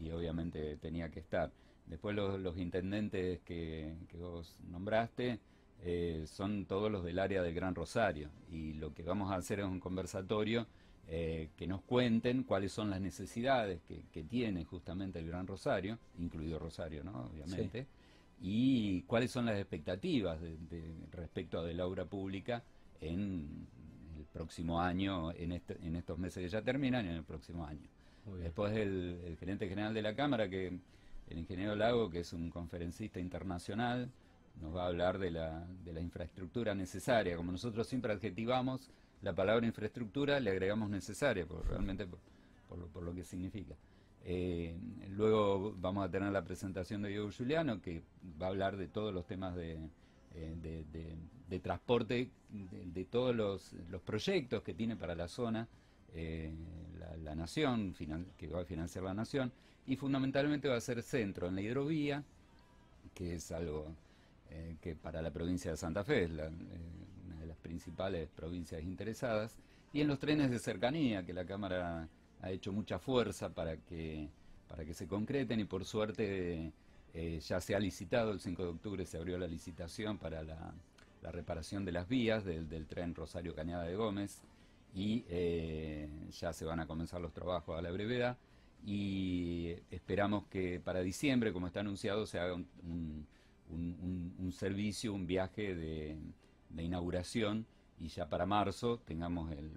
y, 0.00 0.10
obviamente 0.10 0.76
tenía 0.76 1.08
que 1.10 1.18
estar. 1.18 1.50
Después 1.86 2.14
los, 2.14 2.40
los 2.40 2.56
intendentes 2.58 3.40
que, 3.40 3.94
que, 4.08 4.16
vos 4.16 4.56
nombraste 4.70 5.38
eh, 5.82 6.24
son 6.26 6.64
todos 6.64 6.90
los 6.90 7.04
del 7.04 7.18
área 7.18 7.42
del 7.42 7.54
Gran 7.54 7.74
Rosario 7.74 8.30
y 8.50 8.74
lo 8.74 8.94
que 8.94 9.02
vamos 9.02 9.30
a 9.30 9.36
hacer 9.36 9.60
es 9.60 9.66
un 9.66 9.80
conversatorio 9.80 10.66
eh, 11.08 11.50
que 11.56 11.66
nos 11.66 11.82
cuenten 11.82 12.44
cuáles 12.44 12.72
son 12.72 12.88
las 12.88 13.00
necesidades 13.00 13.80
que, 13.82 14.22
tiene 14.22 14.64
justamente 14.64 15.18
el 15.18 15.26
Gran 15.26 15.46
Rosario, 15.46 15.98
incluido 16.18 16.58
Rosario, 16.58 17.04
¿no? 17.04 17.28
Obviamente, 17.30 17.86
y 18.40 19.02
cuáles 19.02 19.30
son 19.30 19.44
las 19.44 19.58
expectativas 19.58 20.40
de, 20.40 20.82
respecto 21.10 21.58
a 21.58 21.64
de 21.64 21.74
la 21.74 21.86
obra 21.86 22.06
pública 22.06 22.62
en 23.00 23.66
el 24.16 24.24
próximo 24.32 24.80
año, 24.80 25.32
en, 25.32 25.52
este, 25.52 25.76
en 25.82 25.96
estos 25.96 26.18
meses 26.18 26.42
que 26.42 26.48
ya 26.48 26.62
terminan 26.62 27.04
y 27.04 27.08
en 27.10 27.16
el 27.16 27.24
próximo 27.24 27.66
año. 27.66 27.88
Después 28.40 28.72
el, 28.74 29.36
gerente 29.38 29.68
general 29.68 29.92
de 29.92 30.02
la 30.02 30.14
Cámara, 30.14 30.48
que 30.48 30.78
el 31.32 31.38
ingeniero 31.38 31.74
Lago, 31.74 32.10
que 32.10 32.20
es 32.20 32.32
un 32.32 32.50
conferencista 32.50 33.18
internacional, 33.18 34.10
nos 34.60 34.74
va 34.76 34.84
a 34.84 34.88
hablar 34.88 35.18
de 35.18 35.30
la, 35.30 35.66
de 35.84 35.92
la 35.92 36.00
infraestructura 36.00 36.74
necesaria. 36.74 37.36
Como 37.36 37.52
nosotros 37.52 37.86
siempre 37.86 38.12
adjetivamos, 38.12 38.90
la 39.22 39.34
palabra 39.34 39.66
infraestructura 39.66 40.38
le 40.40 40.50
agregamos 40.50 40.90
necesaria, 40.90 41.46
por, 41.46 41.66
realmente 41.66 42.06
por, 42.68 43.02
lo, 43.02 43.14
que 43.14 43.24
significa. 43.24 43.74
Eh, 44.24 44.76
luego 45.10 45.74
vamos 45.78 46.04
a 46.04 46.10
tener 46.10 46.30
la 46.32 46.44
presentación 46.44 47.02
de 47.02 47.08
Diego 47.08 47.30
Juliano, 47.36 47.80
que 47.80 48.02
va 48.40 48.46
a 48.46 48.50
hablar 48.50 48.76
de 48.76 48.88
todos 48.88 49.12
los 49.14 49.26
temas 49.26 49.54
de, 49.56 49.78
eh, 50.34 51.60
transporte, 51.62 52.30
de, 52.50 53.04
todos 53.04 53.34
los, 53.34 53.74
proyectos 54.04 54.62
que 54.62 54.74
tiene 54.74 54.96
para 54.96 55.14
la 55.14 55.28
zona 55.28 55.66
eh, 56.14 56.52
la, 57.22 57.34
nación, 57.34 57.94
que 58.38 58.46
va 58.48 58.62
a 58.62 58.64
financiar 58.64 59.04
la 59.04 59.14
nación, 59.14 59.52
y 59.86 59.96
fundamentalmente 59.96 60.68
va 60.68 60.76
a 60.76 60.80
ser 60.80 61.02
centro 61.02 61.48
en 61.48 61.54
la 61.54 61.62
hidrovía, 61.62 62.22
que 63.14 63.34
es 63.34 63.50
algo 63.52 63.86
que 64.82 64.94
para 64.94 65.22
la 65.22 65.30
provincia 65.30 65.70
de 65.70 65.78
Santa 65.78 66.04
Fe 66.04 66.24
es 66.24 66.30
la, 66.30 66.50
principales 67.62 68.28
provincias 68.28 68.82
interesadas, 68.82 69.56
y 69.92 70.00
en 70.00 70.08
los 70.08 70.18
trenes 70.18 70.50
de 70.50 70.58
cercanía, 70.58 71.24
que 71.24 71.32
la 71.32 71.44
Cámara 71.44 72.08
ha 72.42 72.50
hecho 72.50 72.72
mucha 72.72 72.98
fuerza 72.98 73.48
para 73.50 73.76
que, 73.76 74.28
para 74.68 74.84
que 74.84 74.94
se 74.94 75.06
concreten 75.06 75.60
y 75.60 75.64
por 75.64 75.84
suerte 75.84 76.72
eh, 77.14 77.40
ya 77.40 77.60
se 77.60 77.74
ha 77.74 77.78
licitado, 77.78 78.32
el 78.32 78.40
5 78.40 78.62
de 78.62 78.68
octubre 78.68 79.06
se 79.06 79.18
abrió 79.18 79.38
la 79.38 79.46
licitación 79.46 80.18
para 80.18 80.42
la, 80.42 80.74
reparación 81.30 81.84
de 81.84 81.92
las 81.92 82.08
vías 82.08 82.44
del, 82.44 82.86
tren 82.86 83.14
Rosario 83.14 83.54
Cañada 83.54 83.84
de 83.84 83.94
Gómez 83.94 84.40
y 84.94 85.24
eh, 85.28 86.08
ya 86.30 86.52
se 86.52 86.64
van 86.64 86.80
a 86.80 86.86
comenzar 86.86 87.20
los 87.20 87.32
trabajos 87.32 87.78
a 87.78 87.82
la 87.82 87.90
brevedad 87.90 88.36
y 88.84 89.74
esperamos 89.90 90.44
que 90.46 90.80
para 90.80 91.00
diciembre, 91.00 91.52
como 91.52 91.66
está 91.66 91.80
anunciado, 91.80 92.26
se 92.26 92.38
haga 92.38 92.54
un, 92.54 93.26
un 93.70 94.52
servicio, 94.52 95.14
un 95.14 95.26
viaje 95.26 95.74
de 95.74 96.18
de 96.72 96.82
inauguración 96.82 97.66
y 97.98 98.08
ya 98.08 98.28
para 98.28 98.46
marzo 98.46 98.98
tengamos 99.04 99.52
el, 99.52 99.70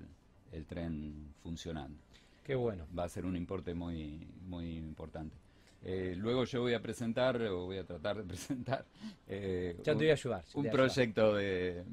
el 0.51 0.65
tren 0.65 1.33
funcionando. 1.43 1.97
Qué 2.43 2.55
bueno. 2.55 2.87
Va 2.97 3.03
a 3.03 3.09
ser 3.09 3.25
un 3.25 3.35
importe 3.35 3.73
muy, 3.73 4.27
muy 4.47 4.77
importante. 4.77 5.35
Eh, 5.83 6.15
luego 6.17 6.45
yo 6.45 6.61
voy 6.61 6.73
a 6.73 6.81
presentar, 6.81 7.39
o 7.43 7.65
voy 7.65 7.77
a 7.77 7.85
tratar 7.85 8.17
de 8.17 8.23
presentar, 8.27 8.85
eh, 9.27 9.75
ya 9.83 9.93
te 9.93 9.97
voy 9.97 10.09
a 10.09 10.13
ayudar, 10.13 10.43
un 10.55 10.69
proyecto 10.69 11.35
de, 11.35 11.83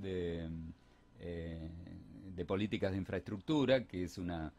de, 0.00 0.48
eh, 1.18 1.70
de, 2.34 2.44
políticas 2.44 2.92
de 2.92 2.98
infraestructura, 2.98 3.84
que 3.84 4.04
es 4.04 4.18
una 4.18 4.52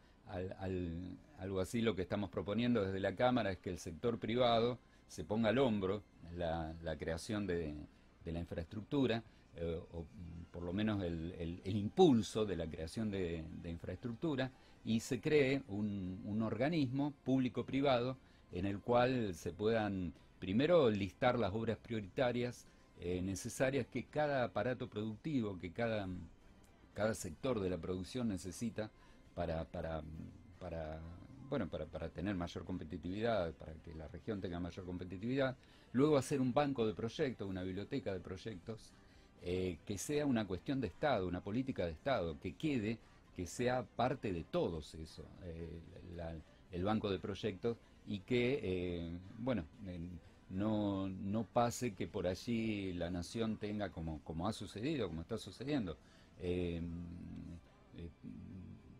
algo 1.38 1.60
así 1.60 1.82
lo 1.82 1.94
que 1.94 2.00
estamos 2.00 2.30
proponiendo 2.30 2.82
desde 2.82 3.00
la 3.00 3.14
Cámara, 3.14 3.52
es 3.52 3.58
que 3.58 3.68
el 3.68 3.78
sector 3.78 4.18
privado 4.18 4.78
se 5.06 5.24
ponga 5.24 5.50
al 5.50 5.58
hombro 5.58 6.02
la, 6.36 6.74
creación 6.98 7.46
de, 7.46 7.74
de 8.24 8.32
la 8.32 8.38
infraestructura 8.38 9.22
eh, 9.56 9.78
o 9.92 10.06
por 10.50 10.62
lo 10.62 10.72
menos 10.72 11.02
el, 11.02 11.60
impulso 11.64 12.44
de 12.44 12.56
la 12.56 12.66
creación 12.66 13.10
de, 13.10 13.42
infraestructura, 13.64 14.50
y 14.84 15.00
se 15.00 15.20
cree 15.20 15.62
un, 15.68 16.42
organismo 16.42 17.14
público-privado 17.24 18.16
en 18.52 18.66
el 18.66 18.80
cual 18.80 19.34
se 19.34 19.52
puedan 19.52 20.12
primero 20.38 20.90
listar 20.90 21.38
las 21.38 21.54
obras 21.54 21.78
prioritarias 21.78 22.66
eh, 23.00 23.22
necesarias 23.22 23.86
que 23.86 24.04
cada 24.04 24.44
aparato 24.44 24.88
productivo, 24.88 25.58
que 25.58 25.70
cada, 25.70 26.06
cada 26.94 27.14
sector 27.14 27.60
de 27.60 27.70
la 27.70 27.78
producción 27.78 28.28
necesita 28.28 28.90
para, 29.34 29.64
para, 29.64 30.02
para 30.58 31.00
bueno, 31.48 31.68
para, 31.68 31.86
para, 31.86 32.08
tener 32.08 32.34
mayor 32.34 32.64
competitividad, 32.64 33.52
para 33.54 33.74
que 33.74 33.94
la 33.94 34.08
región 34.08 34.40
tenga 34.40 34.58
mayor 34.60 34.84
competitividad. 34.84 35.56
Luego 35.92 36.16
hacer 36.16 36.40
un 36.40 36.54
banco 36.54 36.86
de 36.86 36.94
proyectos, 36.94 37.48
una 37.48 37.62
biblioteca 37.62 38.12
de 38.12 38.20
proyectos, 38.20 38.92
eh, 39.42 39.78
que 39.84 39.98
sea 39.98 40.24
una 40.24 40.46
cuestión 40.46 40.80
de 40.80 40.86
Estado, 40.86 41.26
una 41.26 41.42
política 41.42 41.84
de 41.84 41.92
Estado, 41.92 42.38
que 42.40 42.54
quede, 42.54 42.98
que 43.36 43.46
sea 43.46 43.82
parte 43.82 44.32
de 44.32 44.44
todos 44.44 44.94
eso, 44.94 45.24
eh, 45.42 45.80
el 46.70 46.84
banco 46.84 47.10
de 47.10 47.18
proyectos, 47.18 47.76
y 48.06 48.20
que, 48.20 48.60
eh, 48.62 49.18
bueno, 49.38 49.64
no, 50.48 51.08
no 51.08 51.44
pase 51.44 51.94
que 51.94 52.06
por 52.06 52.26
allí 52.26 52.92
la 52.92 53.10
nación 53.10 53.56
tenga, 53.56 53.90
como, 53.90 54.20
como 54.24 54.48
ha 54.48 54.52
sucedido, 54.52 55.08
como 55.08 55.22
está 55.22 55.38
sucediendo, 55.38 55.96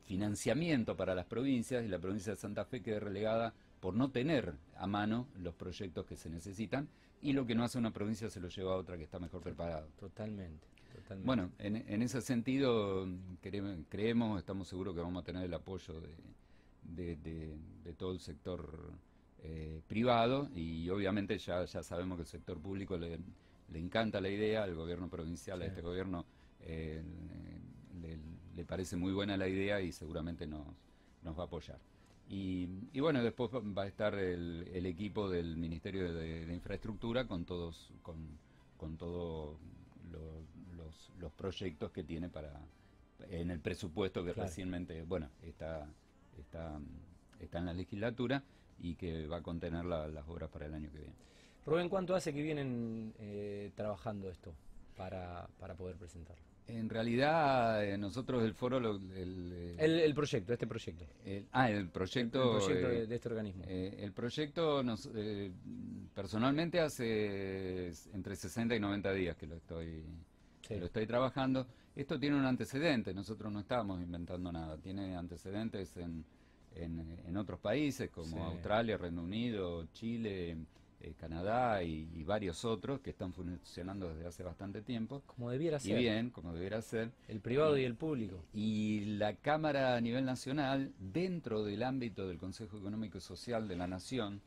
financiamiento 0.05 0.97
para 0.97 1.15
las 1.15 1.27
provincias 1.27 1.85
y 1.85 1.89
la 1.89 1.99
provincia 1.99 2.33
de 2.33 2.37
Santa 2.37 2.65
Fe 2.65 2.83
quede 2.83 3.01
relegada 3.01 3.55
por 3.81 3.95
no 3.95 4.11
tener 4.11 4.55
a 4.77 4.87
mano 4.87 5.27
los 5.41 5.55
proyectos 5.55 6.07
que 6.07 6.17
se 6.17 6.31
necesitan 6.31 6.89
y 7.23 7.33
lo 7.33 7.47
que 7.47 7.55
no 7.55 7.65
hace 7.65 7.79
una 7.79 7.93
provincia 7.93 8.29
se 8.29 8.39
lo 8.39 8.49
lleva 8.49 8.75
a 8.75 8.77
otra 8.77 8.97
que 8.97 9.05
está 9.05 9.19
mejor 9.19 9.43
preparada. 9.43 9.87
Totalmente. 9.99 10.67
Totalmente. 10.95 11.27
Bueno, 11.27 11.51
en, 11.59 12.03
ese 12.03 12.21
sentido 12.21 13.09
creemos, 13.89 14.39
estamos 14.39 14.69
seguros 14.69 14.95
que 14.95 15.01
vamos 15.01 15.23
a 15.23 15.25
tener 15.25 15.45
el 15.45 15.55
apoyo 15.55 15.95
de, 16.83 17.17
de, 17.17 17.93
todo 17.95 18.13
el 18.13 18.21
sector 18.21 18.93
eh, 19.43 19.81
privado 19.89 20.49
y 20.55 20.89
obviamente 20.91 21.39
ya, 21.39 21.65
ya 21.65 21.83
sabemos 21.83 22.17
que 22.17 22.23
el 22.23 22.29
sector 22.29 22.59
público 22.59 22.99
le, 22.99 23.19
le 23.73 23.79
encanta 23.79 24.21
la 24.21 24.29
idea, 24.29 24.65
al 24.65 24.75
gobierno 24.75 25.09
provincial, 25.09 25.63
a 25.63 25.67
este 25.67 25.81
gobierno 25.81 26.27
eh, 26.63 27.03
le, 28.55 28.65
parece 28.65 28.97
muy 28.97 29.13
buena 29.13 29.37
la 29.37 29.49
idea 29.49 29.81
y 29.81 29.93
seguramente 29.93 30.47
nos, 30.47 30.67
nos 31.23 31.37
va 31.37 31.43
a 31.43 31.47
apoyar. 31.47 31.79
Y, 32.29 32.67
bueno, 32.99 33.23
después 33.23 33.51
va 33.53 33.83
a 33.83 33.87
estar 33.87 34.15
el, 34.15 34.87
equipo 34.87 35.29
del 35.29 35.57
Ministerio 35.57 36.15
de, 36.15 36.51
Infraestructura 36.55 37.27
con 37.27 37.45
todos, 37.45 37.93
con, 38.03 38.17
con 38.79 38.97
todos 38.97 39.59
los, 40.11 41.11
los, 41.21 41.33
proyectos 41.33 41.91
que 41.91 42.05
tiene 42.05 42.29
para 42.31 42.59
en 43.31 43.51
el 43.51 43.61
presupuesto 43.61 44.25
que 44.25 44.33
recientemente, 44.33 45.03
bueno, 45.03 45.29
está, 45.43 45.87
está, 46.39 46.81
está 47.39 47.59
en 47.59 47.67
la 47.67 47.75
legislatura 47.75 48.43
y 48.81 48.95
que 48.95 49.27
va 49.27 49.39
a 49.39 49.43
contener 49.43 49.85
las 49.85 50.27
obras 50.29 50.51
para 50.51 50.67
el 50.67 50.75
año 50.75 50.91
que 50.91 50.99
viene. 50.99 51.15
Rubén, 51.65 51.89
¿cuánto 51.89 52.15
hace 52.15 52.33
que 52.33 52.43
vienen 52.43 53.15
eh, 53.19 53.71
trabajando 53.77 54.29
esto 54.31 54.53
para, 54.97 55.49
para 55.61 55.75
poder 55.75 55.97
presentarlo? 55.97 56.52
En 56.69 56.89
realidad, 56.89 57.85
eh, 57.85 57.99
nosotros 57.99 58.43
el 58.45 58.55
foro... 58.55 59.01
Eh, 59.13 59.77
el, 59.79 60.15
proyecto, 60.15 60.53
este 60.53 60.67
proyecto. 60.67 61.05
ah, 61.53 61.71
el 61.71 61.89
proyecto... 61.89 62.59
El, 62.59 62.67
proyecto 62.67 62.89
de, 63.09 63.15
este 63.15 63.29
organismo. 63.29 63.65
el 63.67 64.13
proyecto, 64.13 64.83
nos, 64.83 65.09
personalmente, 66.15 66.81
hace 66.81 67.93
entre 68.13 68.37
60 68.37 68.77
y 68.77 68.81
90 68.81 69.13
días 69.13 69.37
que 69.37 69.47
lo 69.47 69.57
estoy, 69.57 70.05
lo 70.71 70.87
estoy 70.87 71.07
trabajando. 71.07 71.67
Esto 71.95 72.19
tiene 72.19 72.37
un 72.37 72.47
antecedente, 72.47 73.13
nosotros 73.13 73.53
no 73.53 73.61
estábamos 73.61 74.01
inventando 74.01 74.51
nada, 74.51 74.79
tiene 74.79 75.17
antecedentes 75.17 75.97
en, 75.97 76.25
en, 76.75 77.37
otros 77.37 77.61
países 77.61 78.09
como 78.11 78.45
Australia, 78.45 78.97
Reino 78.97 79.23
Unido, 79.23 79.87
Chile... 79.93 80.57
Eh, 81.05 81.15
Canadá 81.19 81.83
y, 81.83 82.23
varios 82.23 82.65
otros 82.65 83.01
que 83.01 83.11
están 83.11 83.33
funcionando 83.33 84.09
desde 84.09 84.29
hace 84.29 84.45
bastante 84.45 84.83
tiempo. 84.83 85.21
Como 85.27 85.51
debiera 85.51 85.81
ser. 85.81 85.99
Y 85.99 86.03
bien, 86.03 86.31
como 86.31 86.55
debiera 86.55 86.81
ser. 86.81 87.11
El 87.27 87.41
privado 87.41 87.77
y 87.77 87.83
el 87.83 87.97
público. 87.97 88.45
Y 88.55 89.17
la 89.17 89.35
Cámara 89.35 89.97
a 89.97 90.01
nivel 90.01 90.25
nacional, 90.25 90.93
dentro 91.01 91.65
del 91.65 91.83
ámbito 91.83 92.29
del 92.29 92.39
Consejo 92.39 92.79
Económico 92.79 93.19
y 93.19 93.21
Social 93.21 93.67
de 93.67 93.75
la 93.75 93.89
Nación, 93.89 94.41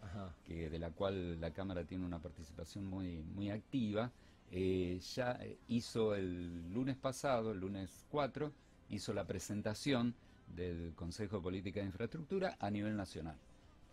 que 0.45 0.69
de 0.69 0.79
la 0.79 0.91
cual 0.91 1.41
la 1.41 1.51
Cámara 1.51 1.83
tiene 1.83 2.05
una 2.05 2.19
participación 2.19 2.85
muy, 2.85 3.21
muy 3.35 3.49
activa, 3.49 4.11
eh, 4.51 4.97
ya 5.13 5.37
hizo 5.67 6.15
el 6.15 6.71
lunes 6.71 6.95
pasado, 6.95 7.51
el 7.51 7.59
lunes 7.59 8.05
4, 8.09 8.53
hizo 8.91 9.13
la 9.13 9.27
presentación 9.27 10.15
del 10.55 10.93
Consejo 10.95 11.37
de 11.37 11.43
Política 11.43 11.81
de 11.81 11.87
Infraestructura 11.87 12.55
a 12.59 12.71
nivel 12.71 12.95
nacional. 12.95 13.35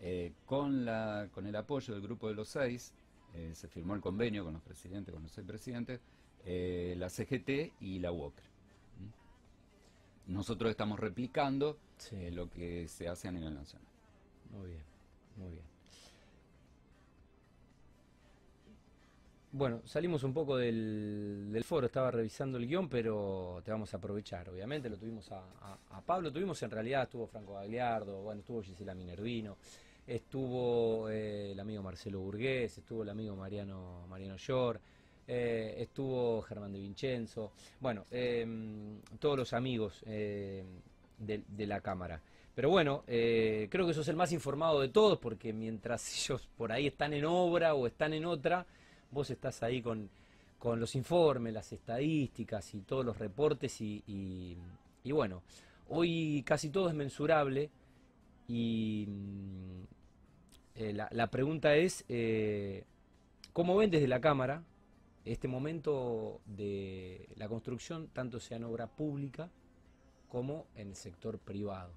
Eh, 0.04 0.32
con, 0.46 0.84
la, 0.84 1.28
con 1.32 1.46
el 1.46 1.54
apoyo 1.54 1.94
del 1.94 2.02
grupo 2.02 2.26
de 2.26 2.34
los 2.34 2.48
seis, 2.48 2.92
eh, 3.34 3.52
se 3.54 3.68
firmó 3.68 3.94
el 3.94 4.00
convenio 4.00 4.42
con 4.42 4.52
los 4.52 4.62
presidentes, 4.62 5.14
con 5.14 5.22
los 5.22 5.30
seis 5.30 5.46
presidentes, 5.46 6.00
eh, 6.44 6.96
la 6.98 7.08
CGT 7.08 7.74
y 7.80 8.00
la 8.00 8.10
UOCR. 8.10 8.42
¿Mm? 8.98 10.32
Nosotros 10.32 10.70
estamos 10.72 10.98
replicando 10.98 11.78
lo 12.32 12.50
que 12.50 12.88
se 12.88 13.08
hace 13.08 13.28
a 13.28 13.30
nivel 13.30 13.54
nacional. 13.54 13.86
Muy 14.50 14.70
bien, 14.70 14.82
muy 15.36 15.50
bien. 15.52 15.72
Bueno, 19.52 19.82
salimos 19.84 20.24
un 20.24 20.32
poco 20.34 20.56
del, 20.56 21.62
foro, 21.64 21.86
estaba 21.86 22.10
revisando 22.10 22.58
el 22.58 22.66
guion, 22.66 22.88
pero 22.88 23.60
te 23.64 23.70
vamos 23.70 23.94
a 23.94 23.98
aprovechar, 23.98 24.48
obviamente, 24.48 24.90
lo 24.90 24.96
tuvimos 24.96 25.30
a, 25.30 25.44
a 25.90 26.00
Pablo, 26.00 26.32
tuvimos 26.32 26.60
en 26.62 26.70
realidad, 26.70 27.04
estuvo 27.04 27.26
Franco 27.28 27.54
Gagliardo, 27.54 28.22
bueno, 28.22 28.40
estuvo 28.40 28.62
Gisela 28.62 28.94
Minervino, 28.94 29.58
estuvo 30.06 31.08
eh, 31.08 31.52
el 31.52 31.60
amigo 31.60 31.82
Marcelo 31.82 32.20
Burgués, 32.20 32.76
estuvo 32.78 33.02
el 33.02 33.08
amigo 33.08 33.36
Mariano, 33.36 34.06
Mariano 34.08 34.36
Llor, 34.36 34.80
eh, 35.26 35.76
estuvo 35.78 36.42
Germán 36.42 36.72
de 36.72 36.80
Vincenzo, 36.80 37.52
bueno, 37.80 38.06
em, 38.10 39.00
todos 39.18 39.36
los 39.36 39.52
amigos 39.52 40.02
eh, 40.06 40.64
de, 41.18 41.66
la 41.66 41.80
Cámara. 41.80 42.20
Pero 42.54 42.68
bueno, 42.68 43.04
creo 43.06 43.86
que 43.86 43.94
sos 43.94 44.08
el 44.08 44.16
más 44.16 44.30
informado 44.32 44.80
de 44.80 44.88
todos 44.88 45.18
porque 45.18 45.52
mientras 45.52 46.12
ellos 46.24 46.48
por 46.56 46.72
ahí 46.72 46.88
están 46.88 47.14
en 47.14 47.24
obra 47.24 47.74
o 47.74 47.86
están 47.86 48.12
en 48.12 48.26
otra, 48.26 48.66
vos 49.10 49.30
estás 49.30 49.62
ahí 49.62 49.80
con, 49.80 50.10
los 50.62 50.94
informes, 50.94 51.52
las 51.52 51.72
estadísticas 51.72 52.74
y 52.74 52.82
todos 52.82 53.04
los 53.04 53.18
reportes 53.18 53.80
y, 53.80 54.02
y 55.04 55.12
bueno, 55.12 55.42
hoy 55.88 56.42
casi 56.46 56.70
todo 56.70 56.88
es 56.88 56.94
mensurable 56.94 57.70
y 58.48 59.06
mm, 59.08 59.82
eh, 60.76 60.92
la, 60.92 61.26
pregunta 61.30 61.76
es, 61.76 62.04
eh, 62.08 62.84
¿cómo 63.52 63.76
ven 63.76 63.90
desde 63.90 64.08
la 64.08 64.20
Cámara 64.20 64.62
este 65.24 65.48
momento 65.48 66.40
de 66.46 67.28
la 67.36 67.48
construcción, 67.48 68.08
tanto 68.08 68.40
sea 68.40 68.56
en 68.56 68.64
obra 68.64 68.86
pública 68.86 69.50
como 70.28 70.66
en 70.74 70.88
el 70.88 70.96
sector 70.96 71.38
privado? 71.38 71.92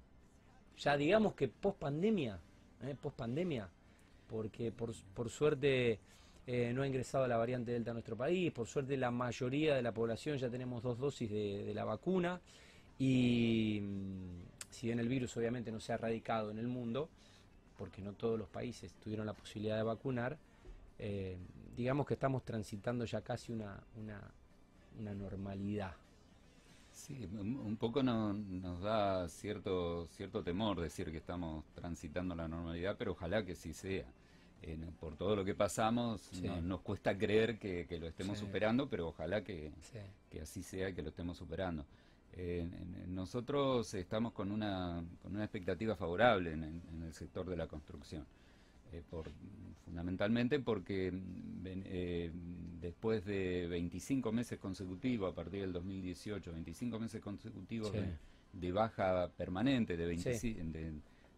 Ya 0.78 0.96
digamos 0.96 1.34
que 1.34 1.48
post 1.48 1.78
pandemia, 1.78 2.38
eh, 2.82 2.94
post 3.00 3.16
pandemia, 3.16 3.68
porque 4.28 4.72
por, 4.72 4.92
por 5.14 5.30
suerte 5.30 6.00
no 6.46 6.82
ha 6.82 6.86
ingresado 6.86 7.26
la 7.26 7.36
variante 7.36 7.72
Delta 7.72 7.90
a 7.90 7.94
nuestro 7.94 8.16
país, 8.16 8.52
por 8.52 8.68
suerte 8.68 8.96
la 8.96 9.10
mayoría 9.10 9.74
de 9.74 9.82
la 9.82 9.90
población 9.92 10.38
ya 10.38 10.48
tenemos 10.48 10.80
dos 10.80 10.96
dosis 10.96 11.28
de, 11.28 11.64
de 11.64 11.74
la 11.74 11.84
vacuna 11.84 12.40
y 13.00 13.80
mm, 13.82 14.55
si 14.76 14.88
bien 14.88 15.00
el 15.00 15.08
virus 15.08 15.34
obviamente 15.38 15.72
no 15.72 15.80
se 15.80 15.92
ha 15.92 15.94
erradicado 15.94 16.50
en 16.50 16.58
el 16.58 16.68
mundo, 16.68 17.08
porque 17.78 18.02
no 18.02 18.12
todos 18.12 18.38
los 18.38 18.48
países 18.48 18.92
tuvieron 19.02 19.24
la 19.24 19.32
posibilidad 19.32 19.76
de 19.76 19.82
vacunar, 19.82 20.36
eh, 20.98 21.38
digamos 21.74 22.06
que 22.06 22.12
estamos 22.12 22.44
transitando 22.44 23.06
ya 23.06 23.22
casi 23.22 23.52
una, 23.52 23.80
una, 23.96 25.14
normalidad. 25.14 25.94
Sí, 26.92 27.26
un 27.38 27.76
poco 27.78 28.02
nos 28.02 28.80
da 28.80 29.28
cierto, 29.28 30.06
cierto 30.08 30.42
temor 30.42 30.80
decir 30.80 31.10
que 31.10 31.18
estamos 31.18 31.64
transitando 31.74 32.34
la 32.34 32.46
normalidad, 32.46 32.96
pero 32.98 33.12
ojalá 33.12 33.44
que 33.44 33.54
sí 33.54 33.72
sea. 33.72 34.04
por 35.00 35.16
todo 35.16 35.36
lo 35.36 35.44
que 35.44 35.54
pasamos, 35.54 36.32
nos 36.62 36.80
cuesta 36.80 37.16
creer 37.16 37.58
que, 37.58 37.86
lo 37.98 38.08
estemos 38.08 38.38
superando, 38.38 38.88
pero 38.88 39.08
ojalá 39.08 39.42
que, 39.42 39.72
que 40.30 40.40
así 40.42 40.62
sea, 40.62 40.92
que 40.94 41.02
lo 41.02 41.08
estemos 41.10 41.38
superando 41.38 41.84
nosotros 43.08 43.94
estamos 43.94 44.32
con 44.32 44.52
una, 44.52 45.02
con 45.22 45.34
una 45.34 45.44
expectativa 45.44 45.96
favorable 45.96 46.52
en, 46.52 46.82
el 47.02 47.12
sector 47.12 47.48
de 47.48 47.56
la 47.56 47.66
construcción. 47.66 48.24
Eh, 48.92 49.02
por, 49.10 49.30
fundamentalmente 49.84 50.60
porque 50.60 51.12
eh, 51.64 52.30
después 52.80 53.24
de 53.24 53.66
25 53.68 54.32
meses 54.32 54.58
consecutivos, 54.58 55.32
a 55.32 55.34
partir 55.34 55.62
del 55.62 55.72
2018, 55.72 56.52
25 56.52 56.98
meses 56.98 57.20
consecutivos 57.20 57.92
de, 58.52 58.72
baja 58.72 59.28
permanente, 59.36 59.96
de, 59.96 60.06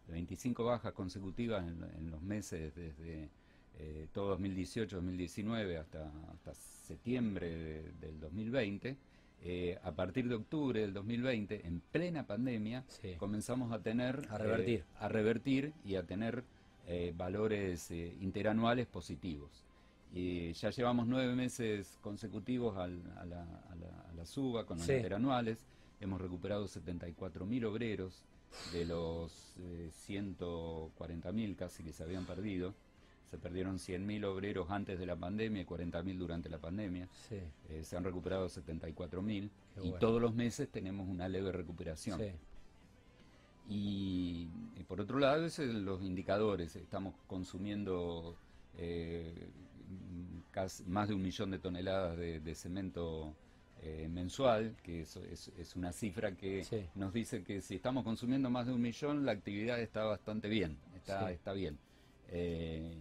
25 0.07 0.63
bajas 0.63 0.93
consecutivas 0.93 1.65
en, 1.67 2.11
los 2.11 2.21
meses 2.21 2.73
desde 2.75 3.29
eh, 3.77 4.07
todo 4.11 4.29
2018, 4.29 4.97
2019 4.97 5.77
hasta, 5.77 6.11
hasta 6.33 6.53
septiembre 6.53 7.93
del 7.99 8.19
2020, 8.19 8.97
eh, 9.41 9.79
a 9.83 9.91
partir 9.91 10.27
de 10.27 10.35
octubre 10.35 10.81
del 10.81 10.93
2020, 10.93 11.65
en 11.65 11.81
plena 11.91 12.27
pandemia, 12.27 12.83
comenzamos 13.17 13.71
a 13.71 13.79
tener... 13.79 14.27
A 14.29 14.37
revertir. 14.37 14.79
Eh, 14.79 14.83
a 14.99 15.07
revertir 15.07 15.73
y 15.85 15.95
a 15.95 16.03
tener 16.03 16.43
eh, 16.87 17.13
valores 17.15 17.89
interanuales 17.91 18.87
positivos. 18.87 19.63
Y 20.13 20.53
ya 20.53 20.71
llevamos 20.71 21.07
nueve 21.07 21.35
meses 21.35 21.97
consecutivos 22.01 22.75
a, 22.77 22.87
la, 22.87 24.25
suba 24.25 24.65
con 24.65 24.77
los 24.77 24.89
interanuales. 24.89 25.65
Hemos 26.01 26.19
recuperado 26.19 26.65
74.000 26.65 27.65
obreros 27.65 28.23
de 28.73 28.85
los 28.85 29.55
140.000 29.57 31.55
casi 31.55 31.83
que 31.83 31.93
se 31.93 32.03
habían 32.03 32.25
perdido. 32.25 32.73
Se 33.29 33.37
perdieron 33.37 33.77
100.000 33.77 34.25
obreros 34.25 34.71
antes 34.71 34.97
de 34.97 35.05
la 35.05 35.15
pandemia 35.15 35.61
y 35.61 35.65
40.000 35.65 36.17
durante 36.17 36.49
la 36.49 36.57
pandemia. 36.57 37.07
Eh, 37.29 37.83
se 37.83 37.95
han 37.95 38.03
recuperado 38.03 38.47
74.000 38.47 39.49
y 39.83 39.91
todos 39.99 40.21
los 40.21 40.33
meses 40.33 40.69
tenemos 40.69 41.07
una 41.07 41.29
leve 41.29 41.51
recuperación. 41.51 42.19
Y, 43.71 44.47
por 44.87 44.99
otro 44.99 45.19
lado, 45.19 45.47
los 45.57 46.01
indicadores. 46.01 46.75
Estamos 46.75 47.13
consumiendo 47.27 48.35
eh, 48.77 49.47
más 50.87 51.07
de 51.07 51.13
un 51.13 51.21
millón 51.21 51.51
de 51.51 51.59
toneladas 51.59 52.17
de, 52.17 52.55
cemento 52.55 53.35
eh, 53.83 54.07
mensual, 54.09 54.75
que 54.81 55.01
es, 55.01 55.17
es, 55.17 55.75
una 55.75 55.93
cifra 55.93 56.35
que 56.35 56.87
nos 56.95 57.13
dice 57.13 57.43
que 57.43 57.61
si 57.61 57.75
estamos 57.75 58.03
consumiendo 58.03 58.49
más 58.49 58.65
de 58.65 58.73
un 58.73 58.81
millón, 58.81 59.23
la 59.23 59.33
actividad 59.33 59.79
está 59.79 60.03
bastante 60.03 60.49
bien, 60.49 60.77
está, 60.95 61.31
está 61.31 61.53
bien. 61.53 61.77
Eh, 62.31 62.95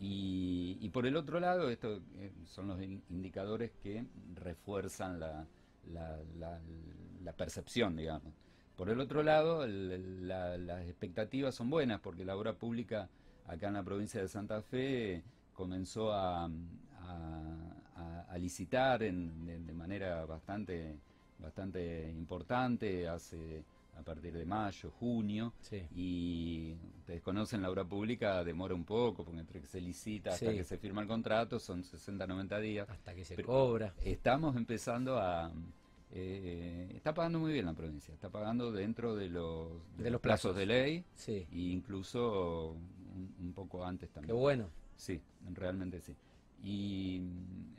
y, 0.00 0.88
por 0.92 1.06
el 1.06 1.16
otro 1.16 1.38
lado, 1.38 1.70
estos 1.70 2.00
eh, 2.16 2.32
son 2.46 2.68
los 2.68 2.82
indicadores 2.82 3.70
que 3.82 4.04
refuerzan 4.34 5.20
la, 5.20 5.46
la, 5.92 7.32
percepción, 7.36 7.96
digamos. 7.96 8.32
Por 8.76 8.90
el 8.90 9.00
otro 9.00 9.22
lado, 9.22 9.66
las 9.66 10.86
expectativas 10.86 11.54
son 11.54 11.70
buenas 11.70 12.00
porque 12.00 12.24
la 12.24 12.36
obra 12.36 12.54
pública 12.54 13.08
acá 13.46 13.68
en 13.68 13.74
la 13.74 13.82
provincia 13.82 14.20
de 14.20 14.28
Santa 14.28 14.60
Fe 14.62 15.22
comenzó 15.54 16.12
a, 16.12 16.50
a, 17.04 18.38
licitar 18.38 19.00
de, 19.00 19.12
manera 19.72 20.24
bastante, 20.24 20.96
bastante 21.38 22.10
importante 22.10 23.06
hace 23.08 23.62
a 23.94 24.02
partir 24.02 24.32
de 24.32 24.44
mayo, 24.44 24.90
junio, 24.90 25.52
y 25.94 26.74
ustedes 26.98 27.22
conocen 27.22 27.62
la 27.62 27.70
obra 27.70 27.84
pública, 27.84 28.42
demora 28.42 28.74
un 28.74 28.84
poco, 28.84 29.24
porque 29.24 29.40
entre 29.40 29.60
que 29.60 29.66
se 29.66 29.80
licita 29.80 30.30
hasta 30.30 30.52
que 30.52 30.64
se 30.64 30.78
firma 30.78 31.02
el 31.02 31.08
contrato 31.08 31.58
son 31.58 31.84
60, 31.84 32.26
90 32.26 32.58
días. 32.60 32.88
Hasta 32.88 33.14
que 33.14 33.24
se 33.24 33.42
cobra. 33.42 33.94
Estamos 34.04 34.56
empezando 34.56 35.18
a... 35.18 35.52
Eh, 36.14 36.92
está 36.94 37.14
pagando 37.14 37.38
muy 37.38 37.54
bien 37.54 37.64
la 37.64 37.72
provincia, 37.72 38.12
está 38.12 38.28
pagando 38.28 38.70
dentro 38.70 39.14
de 39.16 39.30
los, 39.30 39.70
de, 39.96 40.10
los 40.10 40.20
plazos. 40.20 40.54
de 40.54 40.66
ley, 40.66 41.04
e 41.26 41.46
incluso 41.50 42.76
un, 43.40 43.52
poco 43.54 43.84
antes 43.84 44.10
también. 44.10 44.28
Qué 44.28 44.38
bueno. 44.38 44.68
Sí, 44.94 45.20
realmente 45.54 46.00
sí. 46.02 46.14
Y, 46.62 47.22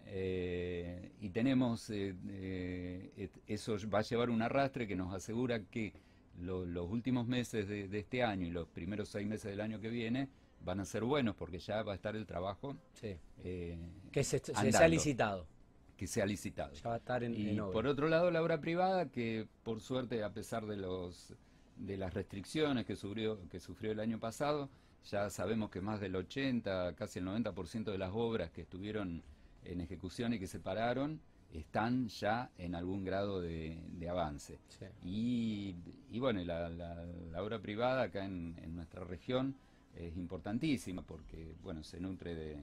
eh, 0.07 1.11
y 1.21 1.29
tenemos, 1.29 1.89
eh, 1.89 2.13
eh, 2.27 3.29
eso 3.47 3.77
va 3.89 3.99
a 3.99 4.01
llevar 4.03 4.29
un 4.29 4.41
arrastre 4.41 4.87
que 4.87 4.95
nos 4.95 5.13
asegura 5.13 5.63
que 5.63 5.93
los 6.39 6.89
últimos 6.89 7.27
meses 7.27 7.67
de, 7.67 7.87
este 7.97 8.23
año 8.23 8.45
y 8.45 8.51
los 8.51 8.67
primeros 8.67 9.09
seis 9.09 9.27
meses 9.27 9.51
del 9.51 9.61
año 9.61 9.79
que 9.79 9.89
viene 9.89 10.29
van 10.61 10.79
a 10.79 10.85
ser 10.85 11.03
buenos 11.03 11.35
porque 11.35 11.59
ya 11.59 11.83
va 11.83 11.93
a 11.93 11.95
estar 11.95 12.15
el 12.15 12.25
trabajo. 12.25 12.75
Sí. 12.93 13.15
que 14.11 14.23
se, 14.23 14.41
ha 14.55 14.87
licitado. 14.87 15.47
Que 15.95 16.07
se 16.07 16.21
ha 16.21 16.25
licitado. 16.25 16.73
Ya 16.73 16.89
va 16.89 16.95
a 16.95 16.97
estar 16.97 17.23
en, 17.23 17.33
y 17.35 17.55
por 17.55 17.87
otro 17.87 18.07
lado, 18.07 18.31
la 18.31 18.41
obra 18.41 18.59
privada, 18.59 19.09
que 19.09 19.47
por 19.63 19.79
suerte, 19.79 20.23
a 20.23 20.33
pesar 20.33 20.65
de, 20.65 20.77
los, 20.77 21.33
de 21.77 21.97
las 21.97 22.13
restricciones 22.13 22.85
que 22.85 22.95
sufrió, 22.95 23.39
que 23.49 23.59
sufrió 23.59 23.91
el 23.91 23.99
año 23.99 24.19
pasado, 24.19 24.69
ya 25.09 25.29
sabemos 25.29 25.69
que 25.69 25.81
más 25.81 25.99
del 25.99 26.15
80, 26.15 26.95
casi 26.95 27.19
el 27.19 27.25
90% 27.25 27.91
de 27.91 27.97
las 27.97 28.11
obras 28.13 28.51
que 28.51 28.61
estuvieron 28.61 29.21
en 29.65 29.81
ejecución 29.81 30.33
y 30.33 30.39
que 30.39 30.47
se 30.47 30.59
pararon 30.59 31.19
están 31.53 32.07
ya 32.07 32.49
en 32.57 32.73
algún 32.73 33.03
grado 33.03 33.39
de, 33.39 33.77
avance. 34.09 34.59
Y, 35.03 35.75
bueno, 36.19 36.43
la, 36.43 37.41
obra 37.41 37.59
privada 37.59 38.03
acá 38.03 38.25
en, 38.25 38.75
nuestra 38.75 39.03
región 39.03 39.55
es 39.95 40.17
importantísima 40.17 41.03
porque 41.03 41.53
bueno, 41.61 41.83
se 41.83 41.99
nutre 41.99 42.35
de, 42.35 42.57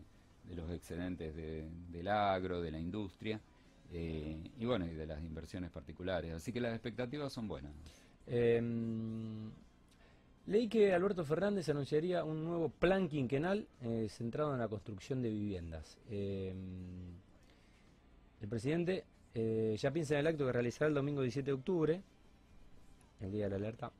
los 0.54 0.70
excedentes 0.70 1.34
del 1.34 2.08
agro, 2.08 2.60
de 2.60 2.72
la 2.72 2.80
industria 2.80 3.40
eh, 3.92 4.36
y 4.58 4.64
bueno, 4.64 4.86
y 4.86 4.94
de 4.94 5.06
las 5.06 5.22
inversiones 5.22 5.70
particulares. 5.70 6.32
Así 6.32 6.52
que 6.52 6.60
las 6.60 6.72
expectativas 6.72 7.32
son 7.32 7.46
buenas. 7.46 7.72
Em, 8.26 9.50
Leí 10.46 10.68
que 10.68 10.92
Alberto 10.92 11.24
Fernández 11.24 11.68
anunciaría 11.68 12.24
un 12.24 12.44
nuevo 12.44 12.70
plan 12.70 13.08
quinquenal 13.08 13.66
eh, 13.82 14.08
centrado 14.08 14.52
en 14.52 14.60
la 14.60 14.68
construcción 14.68 15.22
de 15.22 15.30
viviendas. 15.30 15.98
Eh, 16.10 16.52
el 18.40 18.48
presidente 18.48 19.04
eh, 19.34 19.76
ya 19.78 19.90
piensa 19.90 20.14
en 20.14 20.20
el 20.20 20.26
acto 20.28 20.46
que 20.46 20.52
realizará 20.52 20.88
el 20.88 20.94
domingo 20.94 21.22
17 21.22 21.46
de 21.46 21.52
octubre, 21.52 22.02
el 23.20 23.30
día 23.30 23.44
de 23.44 23.50
la 23.50 23.56
alerta. 23.56 23.92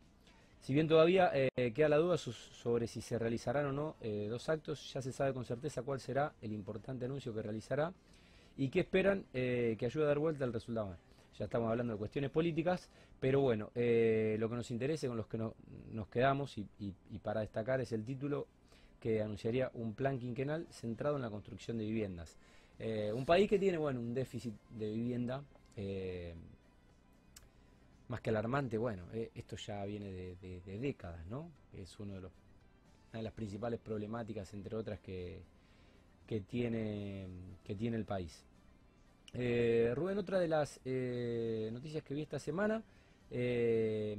Si 0.63 0.75
bien 0.75 0.89
todavía 0.89 1.33
queda 1.55 1.89
la 1.89 1.97
duda 1.97 2.19
sobre 2.19 2.87
si 2.87 3.01
se 3.01 3.19
realizarán 3.19 3.65
o 3.65 3.73
no 3.73 3.97
dos 4.29 4.47
actos, 4.51 4.93
ya 4.93 5.01
se 5.01 5.11
sabe 5.11 5.33
con 5.33 5.47
certeza 5.47 5.81
cuál 5.81 6.01
será 6.01 6.35
el 6.43 6.53
importante 6.53 7.07
anuncio 7.07 7.33
que 7.33 7.41
realizará 7.41 7.95
y 8.59 8.69
qué 8.69 8.81
esperan 8.81 9.25
que 9.33 9.79
ayude 9.81 10.05
a 10.05 10.09
dar 10.09 10.19
vuelta 10.19 10.45
al 10.45 10.53
resultado 10.53 10.99
ya 11.39 11.45
estamos 11.45 11.71
hablando 11.71 11.95
de 11.95 11.99
cuestiones 11.99 12.31
políticas, 12.31 12.89
pero 13.19 13.41
bueno, 13.41 13.71
eh, 13.75 14.37
lo 14.39 14.49
que 14.49 14.57
nos 14.57 14.71
interesa, 14.71 15.09
con 15.09 15.17
los 15.17 15.27
que 15.27 15.39
nos 15.39 16.09
quedamos 16.09 16.57
y, 16.59 16.65
para 17.23 17.41
destacar 17.41 17.81
es 17.81 17.93
el 17.93 18.05
título 18.05 18.47
que 19.01 19.23
anunciaría 19.23 19.71
un 19.75 19.95
plan 19.95 20.19
quinquenal 20.19 20.67
centrado 20.71 21.17
en 21.17 21.23
la 21.23 21.31
construcción 21.31 21.79
de 21.79 21.85
viviendas. 21.85 22.37
Eh, 22.79 23.13
un 23.15 23.25
país 23.25 23.49
que 23.49 23.59
tiene, 23.59 23.79
bueno, 23.79 24.01
un 24.01 24.15
déficit 24.15 24.55
de 24.71 24.91
vivienda 24.91 25.43
eh, 25.77 26.35
más 28.09 28.21
que 28.21 28.31
alarmante, 28.31 28.77
bueno, 28.77 29.05
esto 29.35 29.57
ya 29.57 29.85
viene 29.85 30.13
de, 30.13 30.79
décadas, 30.79 31.25
¿no? 31.27 31.51
Es 31.73 31.99
uno 32.01 32.15
de 32.15 32.21
los, 32.23 32.33
una 33.13 33.19
de 33.19 33.23
las 33.23 33.33
principales 33.33 33.79
problemáticas, 33.81 34.53
entre 34.53 34.77
otras, 34.77 34.99
que, 34.99 35.41
que, 36.27 36.41
tiene, 36.41 37.29
que 37.63 37.77
tiene 37.77 37.97
el 37.97 38.05
país. 38.05 38.45
Eh, 39.33 39.93
Rubén, 39.95 40.19
otra 40.19 40.41
de 40.41 40.49
las 40.49 40.81
eh, 40.85 41.71
noticias 41.73 42.03
que 42.03 42.15
vi 42.15 42.23
esta 42.23 42.39
semana, 42.39 42.83
eh, 43.31 44.17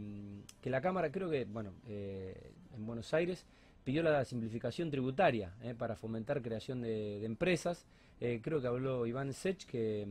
que 0.62 0.70
la 0.70 0.82
Cámara 0.82 1.12
creo 1.12 1.30
que, 1.30 1.46
bueno, 1.46 1.74
en 1.88 2.86
Buenos 2.86 3.14
Aires 3.14 3.46
pidió 3.84 4.04
la 4.04 4.24
simplificación 4.24 4.90
tributaria 4.90 5.54
para 5.78 5.96
fomentar 5.96 6.42
creación 6.42 6.82
de, 6.82 7.26
empresas. 7.26 7.86
creo 8.20 8.62
que 8.62 8.68
habló 8.68 9.06
Iván 9.06 9.34
Sech 9.34 9.66
que 9.66 10.08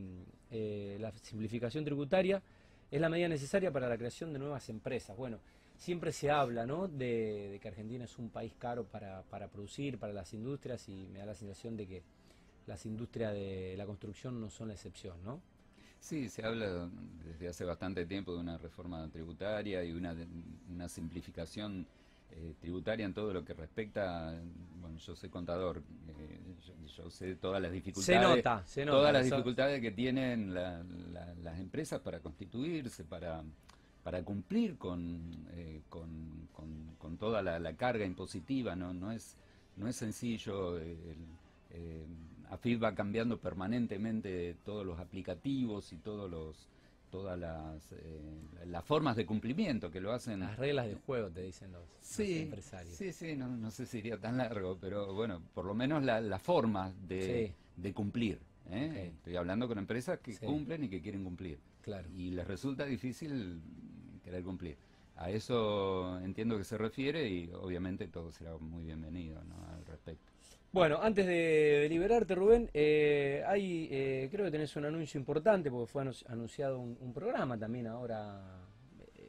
la 0.99 1.13
simplificación 1.13 1.85
tributaria 1.85 2.43
es 2.91 3.01
la 3.01 3.09
medida 3.09 3.29
necesaria 3.29 3.71
para 3.71 3.89
la 3.89 3.97
creación 3.97 4.33
de 4.33 4.39
nuevas 4.39 4.69
empresas. 4.69 5.17
Bueno, 5.17 5.39
siempre 5.79 6.13
se 6.13 6.31
habla 6.31 6.67
¿no? 6.67 6.89
de, 6.89 7.59
que 7.63 7.69
Argentina 7.69 8.05
es 8.05 8.19
un 8.19 8.29
país 8.29 8.53
caro 8.59 8.85
para, 8.85 9.23
para 9.23 9.49
producir, 9.49 9.99
para 9.99 10.13
las 10.13 10.35
industrias 10.35 10.89
y 10.89 11.07
me 11.11 11.21
da 11.21 11.27
la 11.27 11.35
sensación 11.35 11.77
de 11.77 11.87
que 11.87 12.03
las 12.71 12.87
industrias 12.87 13.33
de 13.33 13.75
la 13.77 13.85
construcción 13.85 14.41
no 14.41 14.49
son 14.49 14.69
la 14.69 14.75
excepción, 14.75 15.17
¿no? 15.25 15.41
Sí, 15.99 16.29
se 16.29 16.47
habla 16.47 16.89
desde 17.27 17.49
hace 17.49 17.65
bastante 17.65 18.07
tiempo 18.07 18.33
de 18.33 18.39
una 18.39 18.57
reforma 18.59 19.07
tributaria 19.09 19.83
y 19.85 19.91
una, 19.91 20.15
una 20.71 20.89
simplificación 20.89 21.85
eh, 22.31 22.55
tributaria 22.61 23.05
en 23.05 23.13
todo 23.13 23.33
lo 23.33 23.45
que 23.45 23.55
respecta, 23.55 24.33
bueno, 24.81 24.97
yo 24.99 25.17
soy 25.17 25.29
contador, 25.29 25.83
eh, 26.09 26.39
yo, 26.97 27.11
sé 27.11 27.35
todas 27.35 27.61
las 27.61 27.73
dificultades, 27.73 28.21
se 28.21 28.37
nota, 28.37 28.63
se 28.65 28.85
nota, 28.85 28.99
todas 28.99 29.13
las 29.15 29.25
dificultades 29.25 29.81
que 29.81 29.91
tienen 29.91 30.55
las 30.55 31.59
empresas 31.59 32.01
para 32.01 32.21
constituirse, 32.21 33.05
para 33.05 33.43
para 34.03 34.23
cumplir 34.23 34.79
con, 34.79 35.47
eh, 35.53 35.83
con, 35.91 36.49
con, 36.99 37.19
toda 37.19 37.43
la, 37.43 37.73
carga 37.75 38.07
impositiva, 38.07 38.75
no, 38.75 38.95
no 38.95 39.13
es 39.13 39.37
no 39.77 39.89
es 39.89 39.97
sencillo 39.97 40.79
el, 40.79 40.97
AFIP 42.51 42.83
va 42.83 42.95
cambiando 42.95 43.39
permanentemente 43.39 44.57
todos 44.65 44.85
los 44.85 44.99
aplicativos 44.99 45.93
y 45.93 45.97
todos 45.97 46.31
los 46.31 46.69
todas 47.11 47.39
las, 47.39 47.93
eh, 47.93 48.21
las 48.67 48.85
formas 48.85 49.17
de 49.17 49.27
cumplimiento 49.27 49.91
que 49.91 50.01
lo 50.01 50.13
hacen. 50.13 50.41
Las 50.41 50.57
reglas 50.57 50.87
de 50.87 50.95
juego, 50.95 51.29
te 51.29 51.43
dicen 51.43 51.73
los, 51.73 51.83
empresarios. 52.21 52.95
Sí, 52.95 53.13
sí, 53.13 53.37
no, 53.37 53.49
no, 53.49 53.71
sé 53.71 53.85
si 53.85 53.99
iría 53.99 54.17
tan 54.17 54.37
largo, 54.37 54.79
pero 54.81 55.13
bueno, 55.13 55.43
por 55.53 55.65
lo 55.65 55.75
menos 55.75 56.05
la, 56.05 56.21
la 56.21 56.39
forma 56.39 56.95
de, 57.09 57.53
de 57.77 57.93
cumplir. 57.93 58.39
¿eh? 58.71 59.13
Estoy 59.17 59.37
hablando 59.37 59.67
con 59.69 59.79
empresas 59.79 60.21
que 60.21 60.37
cumplen 60.39 60.85
y 60.85 60.89
que 60.89 61.01
quieren 61.01 61.25
cumplir. 61.25 61.59
Claro. 61.83 62.09
Y 62.15 62.31
les 62.31 62.47
resulta 62.47 62.85
difícil 62.85 63.61
querer 64.23 64.45
cumplir. 64.45 64.77
A 65.17 65.31
eso 65.31 66.19
entiendo 66.21 66.57
que 66.57 66.65
se 66.65 66.79
refiere 66.79 67.29
y 67.29 67.51
obviamente 67.53 68.09
todo 68.09 68.33
será 68.33 68.57
muy 68.57 68.85
bienvenido 68.85 69.43
¿no? 69.45 69.57
Bueno, 70.73 71.01
antes 71.03 71.27
de 71.27 71.89
liberarte, 71.91 72.37
Rubén, 72.37 72.71
eh, 72.73 73.43
hay, 73.45 73.89
eh, 73.91 74.29
creo 74.31 74.45
que 74.45 74.53
tenés 74.53 74.77
un 74.77 74.85
anuncio 74.85 75.19
importante 75.19 75.69
porque 75.69 75.91
fue 75.91 76.03
anunciado 76.29 76.79
un, 76.79 77.13
programa 77.13 77.59
también 77.59 77.89
ahora, 77.89 78.41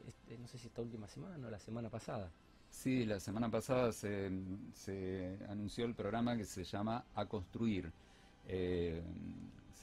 este, 0.06 0.38
no 0.38 0.46
sé 0.46 0.56
si 0.56 0.68
esta 0.68 0.82
última 0.82 1.08
semana 1.08 1.48
o 1.48 1.50
la 1.50 1.58
semana 1.58 1.90
pasada. 1.90 2.30
Sí, 2.70 3.04
la 3.04 3.18
semana 3.18 3.50
pasada 3.50 3.90
se, 3.90 4.30
anunció 5.48 5.84
el 5.84 5.96
programa 5.96 6.36
que 6.36 6.44
se 6.44 6.62
llama 6.62 7.06
A 7.16 7.26
Construir. 7.26 7.90
Eh, 8.46 9.02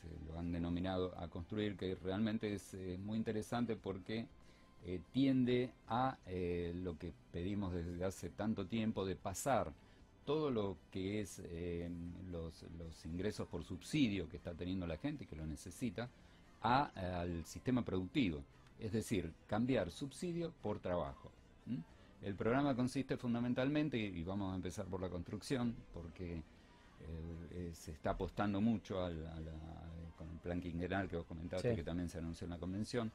se 0.02 0.08
lo 0.32 0.40
han 0.40 0.54
denominado 0.54 1.14
A 1.18 1.28
Construir, 1.28 1.76
que 1.76 1.94
realmente 1.96 2.54
es 2.54 2.74
muy 3.00 3.18
interesante 3.18 3.76
porque 3.76 4.28
tiende 5.12 5.72
a 5.90 6.18
lo 6.74 6.98
que 6.98 7.12
pedimos 7.34 7.74
desde 7.74 8.06
hace 8.06 8.30
tanto 8.30 8.66
tiempo 8.66 9.06
de 9.06 9.18
pasar 9.18 9.74
todo 10.26 10.52
lo 10.52 10.78
que 10.92 11.22
es 11.22 11.42
eh, 11.46 11.90
los, 12.32 12.64
ingresos 13.06 13.48
por 13.48 13.64
subsidio 13.64 14.30
que 14.30 14.38
está 14.38 14.54
teniendo 14.54 14.86
la 14.86 14.98
gente, 14.98 15.26
que 15.26 15.36
lo 15.36 15.46
necesita, 15.46 16.10
al 16.62 17.46
sistema 17.46 17.84
productivo. 17.84 18.44
Es 18.80 18.92
decir, 18.92 19.32
cambiar 19.48 19.92
subsidio 19.92 20.54
por 20.62 20.80
trabajo. 20.80 21.32
El 22.22 22.36
programa 22.36 22.76
consiste 22.76 23.18
fundamentalmente, 23.18 23.98
y 23.98 24.24
vamos 24.24 24.52
a 24.52 24.56
empezar 24.56 24.86
por 24.86 25.02
la 25.02 25.10
construcción, 25.10 25.76
porque 25.94 26.36
eh, 26.36 27.72
se 27.74 27.92
está 27.92 28.12
apostando 28.12 28.60
mucho 28.60 29.04
al, 29.04 29.16
con 30.18 30.30
el 30.30 30.38
plan 30.38 30.60
quinquenal 30.60 31.08
que 31.08 31.16
vos 31.16 31.26
comentaste, 31.26 31.76
que 31.76 31.84
también 31.84 32.10
se 32.10 32.18
anunció 32.18 32.46
en 32.46 32.52
la 32.52 32.58
convención. 32.58 33.12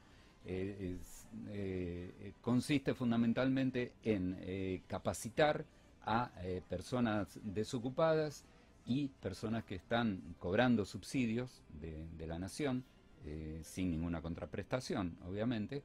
consiste 2.41 2.93
fundamentalmente 2.93 3.93
en 4.03 4.81
capacitar 4.87 5.65
a 6.05 6.31
personas 6.69 7.39
desocupadas 7.43 8.45
y 8.85 9.07
personas 9.07 9.63
que 9.65 9.75
están 9.75 10.21
cobrando 10.39 10.85
subsidios 10.85 11.63
de, 11.81 12.27
la 12.27 12.37
nación, 12.37 12.83
eh, 13.25 13.59
sin 13.63 13.91
ninguna 13.91 14.21
contraprestación, 14.21 15.17
obviamente, 15.27 15.83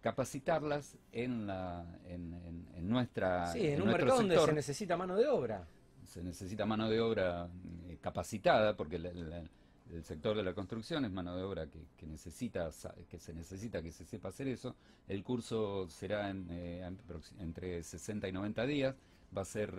capacitarlas 0.00 0.96
en, 1.12 1.46
la, 1.46 1.84
en, 2.06 2.66
en, 2.74 2.88
nuestra... 2.88 3.46
Sí, 3.52 3.66
en, 3.66 3.82
un 3.82 3.88
mercado 3.88 4.16
donde 4.16 4.38
se 4.38 4.52
necesita 4.52 4.96
mano 4.96 5.16
de 5.16 5.28
obra. 5.28 5.66
Se 6.04 6.22
necesita 6.22 6.66
mano 6.66 6.88
de 6.90 7.00
obra 7.00 7.48
eh, 7.88 7.98
capacitada, 8.00 8.76
porque 8.76 8.96
el 8.96 10.04
sector 10.04 10.36
de 10.36 10.42
la 10.42 10.52
construcción 10.54 11.04
es 11.04 11.12
mano 11.12 11.36
de 11.36 11.42
obra 11.44 11.66
que, 11.68 12.06
necesita, 12.06 12.70
que 13.08 13.18
se 13.20 13.32
necesita 13.32 13.80
que 13.80 13.92
se 13.92 14.04
sepa 14.04 14.30
hacer 14.30 14.48
eso. 14.48 14.74
El 15.06 15.22
curso 15.22 15.88
será 15.88 16.30
en, 16.30 16.48
eh, 16.50 16.90
entre 17.38 17.84
60 17.84 18.26
y 18.26 18.32
90 18.32 18.66
días, 18.66 18.96
va 19.36 19.42
a, 19.42 19.44
ser, 19.44 19.72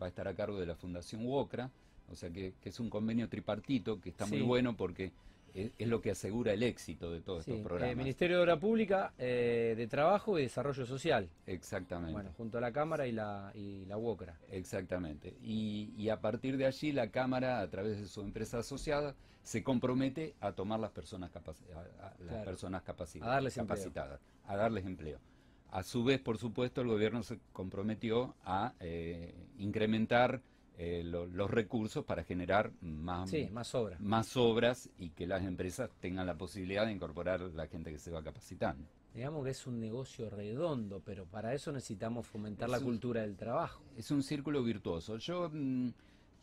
va 0.00 0.06
a 0.06 0.08
estar 0.08 0.28
a 0.28 0.34
cargo 0.34 0.58
de 0.58 0.66
la 0.66 0.74
Fundación 0.74 1.26
UOCRA, 1.26 1.70
o 2.10 2.14
sea 2.14 2.30
que, 2.30 2.54
es 2.64 2.80
un 2.80 2.90
convenio 2.90 3.28
tripartito 3.28 4.00
que 4.00 4.10
está 4.10 4.26
muy 4.26 4.42
bueno 4.42 4.76
porque 4.76 5.12
es, 5.54 5.88
lo 5.88 6.00
que 6.00 6.10
asegura 6.10 6.52
el 6.52 6.62
éxito 6.62 7.10
de 7.10 7.20
todos 7.20 7.40
estos 7.40 7.60
eh, 7.60 7.62
programas. 7.62 7.96
Ministerio 7.96 8.36
de 8.36 8.42
Obra 8.42 8.58
Pública, 8.58 9.12
eh, 9.18 9.74
de 9.76 9.86
Trabajo 9.86 10.38
y 10.38 10.42
Desarrollo 10.42 10.86
Social. 10.86 11.28
Exactamente. 11.46 12.12
Bueno, 12.12 12.32
junto 12.36 12.58
a 12.58 12.60
la 12.60 12.72
Cámara 12.72 13.06
y 13.06 13.12
la, 13.12 13.52
y 13.54 13.84
la 13.86 13.96
UOCRA. 13.96 14.38
Exactamente. 14.50 15.34
Y, 15.42 16.08
a 16.08 16.20
partir 16.20 16.56
de 16.56 16.66
allí 16.66 16.92
la 16.92 17.10
Cámara, 17.10 17.60
a 17.60 17.68
través 17.68 18.00
de 18.00 18.06
su 18.06 18.20
empresa 18.22 18.58
asociada, 18.58 19.14
se 19.42 19.62
compromete 19.62 20.34
a 20.40 20.52
tomar 20.52 20.80
las 20.80 20.90
personas, 20.90 21.30
las 21.32 22.44
personas 22.44 22.82
capacitadas, 22.82 24.20
a 24.46 24.56
darles 24.56 24.84
empleo. 24.84 25.18
A 25.18 25.39
su 25.82 26.04
vez, 26.04 26.20
por 26.20 26.38
supuesto, 26.38 26.80
el 26.80 26.88
gobierno 26.88 27.22
se 27.22 27.38
comprometió 27.52 28.34
a 28.44 28.74
eh, 28.80 29.34
incrementar 29.58 30.42
eh, 30.78 31.02
los 31.04 31.50
recursos 31.50 32.04
para 32.04 32.24
generar 32.24 32.72
más, 32.80 33.30
más, 33.50 33.74
obras. 33.74 34.00
más 34.00 34.36
obras 34.36 34.88
y 34.98 35.10
que 35.10 35.26
las 35.26 35.42
empresas 35.42 35.90
tengan 36.00 36.26
la 36.26 36.36
posibilidad 36.36 36.86
de 36.86 36.92
incorporar 36.92 37.40
la 37.40 37.66
gente 37.66 37.92
que 37.92 37.98
se 37.98 38.10
va 38.10 38.22
capacitando. 38.22 38.86
Digamos 39.14 39.44
que 39.44 39.50
es 39.50 39.66
un 39.66 39.80
negocio 39.80 40.30
redondo, 40.30 41.02
pero 41.04 41.26
para 41.26 41.52
eso 41.52 41.72
necesitamos 41.72 42.26
fomentar 42.26 42.70
la 42.70 42.80
cultura 42.80 43.22
del 43.22 43.36
trabajo. 43.36 43.82
Es 43.96 44.10
un 44.10 44.22
círculo 44.22 44.62
virtuoso. 44.62 45.16
Yo, 45.18 45.50
mm, 45.52 45.88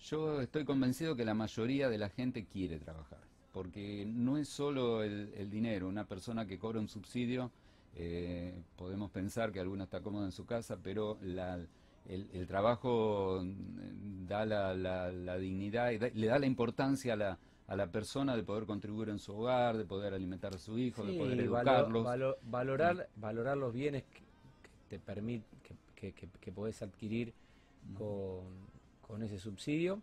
yo 0.02 0.42
estoy 0.42 0.66
convencido 0.66 1.16
que 1.16 1.24
la 1.24 1.34
mayoría 1.34 1.90
de 1.90 1.98
la 1.98 2.10
gente 2.10 2.46
quiere 2.46 2.78
trabajar, 2.78 3.22
porque 3.54 4.06
no 4.06 4.38
es 4.38 4.50
solo 4.50 5.02
el, 5.02 5.50
dinero. 5.50 5.88
Una 5.88 6.06
persona 6.06 6.46
que 6.46 6.60
cobra 6.60 6.80
un 6.80 6.90
subsidio, 6.90 7.52
eh, 8.00 8.54
podemos 8.76 9.10
pensar 9.10 9.52
que 9.52 9.60
alguna 9.60 9.86
está 9.86 10.02
cómoda 10.02 10.26
en 10.26 10.32
su 10.32 10.46
casa, 10.46 10.78
pero 10.82 11.18
la 11.22 11.60
el, 12.08 12.48
trabajo 12.48 13.42
mm, 13.44 14.28
da 14.28 14.46
la, 14.46 15.38
dignidad 15.38 15.92
y 15.92 16.00
le 16.00 16.28
da 16.28 16.40
la 16.40 16.46
importancia 16.46 17.14
a 17.14 17.16
la, 17.16 17.40
a 17.68 17.76
la 17.76 17.92
persona 17.92 18.36
de 18.36 18.44
poder 18.44 18.66
contribuir 18.66 19.10
en 19.10 19.20
su 19.20 19.34
hogar, 19.34 19.78
de 19.78 19.86
poder 19.86 20.14
alimentar 20.14 20.56
a 20.56 20.58
su 20.58 20.78
hijo, 20.78 21.04
de 21.06 21.18
poder 21.18 21.40
educarlos. 21.40 22.06
valorar, 22.44 23.10
mm. 23.16 23.22
valorar 23.22 23.58
los 23.58 23.74
bienes 23.74 24.04
que, 24.04 24.22
te 24.90 25.00
permite, 25.00 25.46
que, 25.96 26.14
que, 26.14 26.52
podés 26.52 26.82
adquirir 26.82 27.34
con, 27.98 29.22
ese 29.24 29.40
subsidio. 29.40 30.02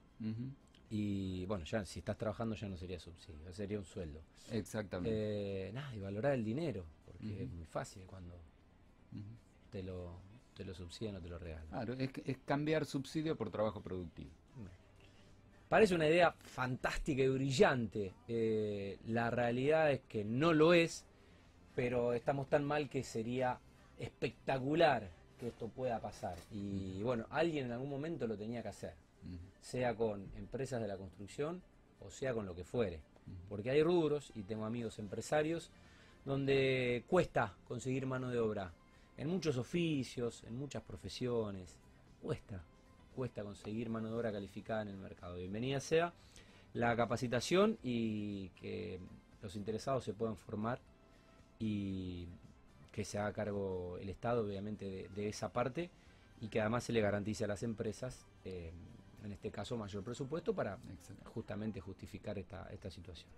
Y 0.90 1.46
bueno, 1.46 1.64
ya 1.64 1.84
si 1.84 2.00
estás 2.00 2.18
trabajando 2.18 2.54
ya 2.54 2.68
no 2.68 2.76
sería 2.76 3.00
subsidio, 3.00 3.52
sería 3.52 3.78
un 3.78 3.84
sueldo. 3.84 4.20
Exactamente. 4.50 5.68
Eh, 5.68 5.72
nada, 5.72 5.94
y 5.94 6.00
valorar 6.00 6.34
el 6.34 6.44
dinero, 6.44 6.84
porque 7.14 7.44
es 7.44 7.50
muy 7.50 7.64
fácil 7.64 8.04
cuando 8.06 8.38
te 9.70 9.82
lo 9.82 10.20
te 10.54 10.64
lo 10.64 10.74
subsidian 10.74 11.16
o 11.16 11.20
te 11.20 11.28
lo 11.28 11.38
regalan. 11.38 11.66
Claro, 11.66 11.94
es, 11.94 12.38
cambiar 12.44 12.86
subsidio 12.86 13.36
por 13.36 13.50
trabajo 13.50 13.82
productivo. 13.82 14.30
Parece 15.68 15.94
una 15.94 16.06
idea 16.06 16.30
fantástica 16.30 17.22
y 17.22 17.28
brillante. 17.28 18.12
Eh, 18.28 18.98
la 19.06 19.30
realidad 19.30 19.90
es 19.90 20.02
que 20.02 20.24
no 20.24 20.52
lo 20.52 20.74
es, 20.74 21.04
pero 21.74 22.12
estamos 22.12 22.48
tan 22.48 22.64
mal 22.64 22.88
que 22.88 23.02
sería 23.02 23.58
espectacular 23.98 25.10
que 25.40 25.48
esto 25.48 25.68
pueda 25.68 26.00
pasar. 26.00 26.38
Y 26.52 27.02
bueno, 27.02 27.26
alguien 27.30 27.66
en 27.66 27.72
algún 27.72 27.90
momento 27.90 28.28
lo 28.28 28.36
tenía 28.36 28.62
que 28.62 28.68
hacer, 28.68 28.94
sea 29.60 29.96
con 29.96 30.30
empresas 30.36 30.80
de 30.80 30.86
la 30.86 30.96
construcción 30.96 31.60
o 32.04 32.10
sea 32.10 32.34
con 32.34 32.46
lo 32.46 32.54
que 32.54 32.64
fuere. 32.64 33.00
Porque 33.48 33.70
hay 33.70 33.82
rubros, 33.82 34.30
y 34.34 34.42
tengo 34.42 34.66
amigos 34.66 34.98
empresarios, 34.98 35.70
donde 36.24 37.04
cuesta 37.06 37.54
conseguir 37.68 38.06
mano 38.06 38.30
de 38.30 38.38
obra 38.38 38.72
en 39.16 39.28
muchos 39.28 39.56
oficios, 39.56 40.42
en 40.44 40.56
muchas 40.56 40.82
profesiones. 40.82 41.76
Cuesta, 42.22 42.62
cuesta 43.14 43.42
conseguir 43.42 43.90
mano 43.90 44.08
de 44.08 44.14
obra 44.14 44.32
calificada 44.32 44.82
en 44.82 44.88
el 44.88 44.96
mercado. 44.96 45.36
Bienvenida 45.36 45.80
sea 45.80 46.12
la 46.72 46.96
capacitación 46.96 47.78
y 47.82 48.48
que 48.60 48.98
los 49.42 49.54
interesados 49.56 50.04
se 50.04 50.14
puedan 50.14 50.36
formar 50.36 50.80
y 51.58 52.26
que 52.90 53.04
se 53.04 53.18
haga 53.18 53.32
cargo 53.32 53.98
el 54.00 54.08
Estado, 54.08 54.44
obviamente, 54.44 55.08
de, 55.14 55.28
esa 55.28 55.52
parte 55.52 55.90
y 56.40 56.48
que 56.48 56.60
además 56.60 56.84
se 56.84 56.92
le 56.92 57.00
garantice 57.00 57.44
a 57.44 57.48
las 57.48 57.62
empresas, 57.62 58.24
eh, 58.44 58.72
en 59.24 59.32
este 59.32 59.50
caso, 59.50 59.76
mayor 59.76 60.02
presupuesto 60.02 60.54
para 60.54 60.78
justamente 61.32 61.80
justificar 61.80 62.38
esta, 62.38 62.68
esta 62.72 62.90
situación. 62.90 63.28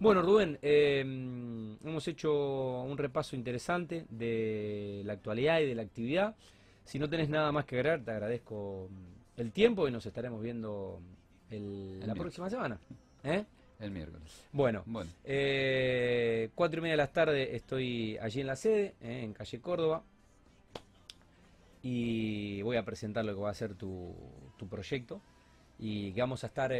Bueno, 0.00 0.22
Rubén, 0.22 0.60
em, 0.62 1.76
hemos 1.84 2.06
hecho 2.06 2.82
un 2.82 2.96
repaso 2.96 3.34
interesante 3.34 4.06
de 4.08 5.02
la 5.04 5.14
actualidad 5.14 5.58
y 5.58 5.66
de 5.66 5.74
la 5.74 5.82
actividad. 5.82 6.36
Si 6.84 7.00
no 7.00 7.10
tenés 7.10 7.28
nada 7.28 7.50
más 7.50 7.64
que 7.64 7.74
agregar, 7.74 8.04
te 8.04 8.12
agradezco 8.12 8.88
el 9.36 9.50
tiempo 9.50 9.88
y 9.88 9.90
nos 9.90 10.06
estaremos 10.06 10.40
viendo 10.40 11.00
la 11.50 12.14
próxima 12.14 12.48
semana. 12.48 12.78
¿eh? 13.24 13.44
El 13.80 13.90
miércoles. 13.90 14.44
Bueno, 14.52 14.84
bueno. 14.86 15.10
Eh, 15.24 16.50
cuatro 16.54 16.78
y 16.78 16.82
media 16.82 16.92
de 16.92 16.98
la 16.98 17.08
tarde 17.08 17.56
estoy 17.56 18.18
allí 18.18 18.40
en 18.40 18.46
la 18.46 18.56
sede, 18.56 18.94
¿eh? 19.00 19.24
en 19.24 19.32
calle 19.32 19.60
Córdoba, 19.60 20.04
y 21.82 22.62
voy 22.62 22.76
a 22.76 22.84
presentar 22.84 23.24
lo 23.24 23.34
que 23.34 23.40
va 23.40 23.50
a 23.50 23.54
ser 23.54 23.74
tu, 23.74 24.14
tu 24.56 24.68
proyecto 24.68 25.20
y 25.76 26.12
que 26.12 26.20
vamos 26.20 26.44
a 26.44 26.46
estar 26.46 26.72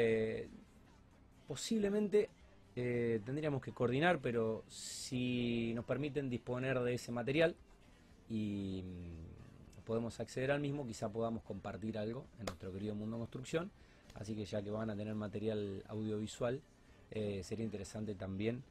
posiblemente 1.48 2.30
eh, 2.80 3.20
tendríamos 3.24 3.60
que 3.60 3.72
coordinar, 3.72 4.20
pero 4.20 4.62
si 4.68 5.72
nos 5.74 5.84
permiten 5.84 6.30
disponer 6.30 6.78
de 6.78 6.94
ese 6.94 7.10
material 7.10 7.56
y 8.28 8.84
mm, 8.84 9.82
podemos 9.84 10.20
acceder 10.20 10.52
al 10.52 10.60
mismo, 10.60 10.86
quizá 10.86 11.08
podamos 11.08 11.42
compartir 11.42 11.98
algo 11.98 12.24
en 12.38 12.46
nuestro 12.46 12.72
querido 12.72 12.94
mundo 12.94 13.18
construcción. 13.18 13.72
Así 14.14 14.36
que 14.36 14.44
ya 14.44 14.62
que 14.62 14.70
van 14.70 14.90
a 14.90 14.96
tener 14.96 15.12
material 15.16 15.82
audiovisual, 15.88 16.60
eh, 17.10 17.40
sería 17.42 17.64
interesante 17.64 18.14
también 18.14 18.62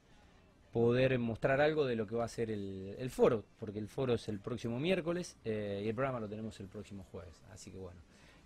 poder 0.71 1.19
mostrar 1.19 1.59
algo 1.59 1.85
de 1.85 1.97
lo 1.97 2.07
que 2.07 2.15
va 2.15 2.23
a 2.23 2.29
ser 2.29 2.49
el, 2.49 3.09
foro, 3.09 3.43
porque 3.59 3.79
el 3.79 3.89
foro 3.89 4.13
es 4.13 4.29
el 4.29 4.39
próximo 4.39 4.79
miércoles 4.79 5.35
eh, 5.43 5.81
y 5.83 5.89
el 5.89 5.95
programa 5.95 6.21
lo 6.21 6.29
tenemos 6.29 6.57
el 6.61 6.67
próximo 6.67 7.03
jueves. 7.11 7.41
Así 7.51 7.71
que 7.71 7.77
bueno. 7.77 7.99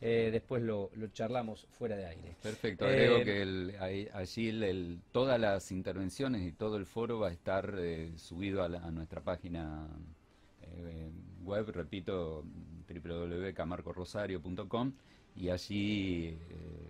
Eh, 0.04 0.30
después 0.32 0.64
lo, 0.64 0.90
charlamos 1.14 1.68
fuera 1.70 1.96
de 1.96 2.08
aire. 2.08 2.36
Perfecto, 2.42 2.86
agrego 2.86 3.18
eh, 3.18 3.24
que 3.24 4.10
allí 4.14 5.00
todas 5.12 5.40
las 5.40 5.72
intervenciones 5.72 6.42
y 6.42 6.54
todo 6.54 6.78
el 6.78 6.88
foro 6.88 7.20
va 7.20 7.28
a 7.28 7.32
estar 7.32 7.76
eh, 7.78 8.12
subido 8.16 8.64
a, 8.64 8.92
nuestra 8.92 9.22
página 9.22 9.88
web, 11.44 11.70
repito, 11.70 12.44
www.camarcorosario.com 12.90 14.94
y 15.36 15.50
allí 15.50 16.36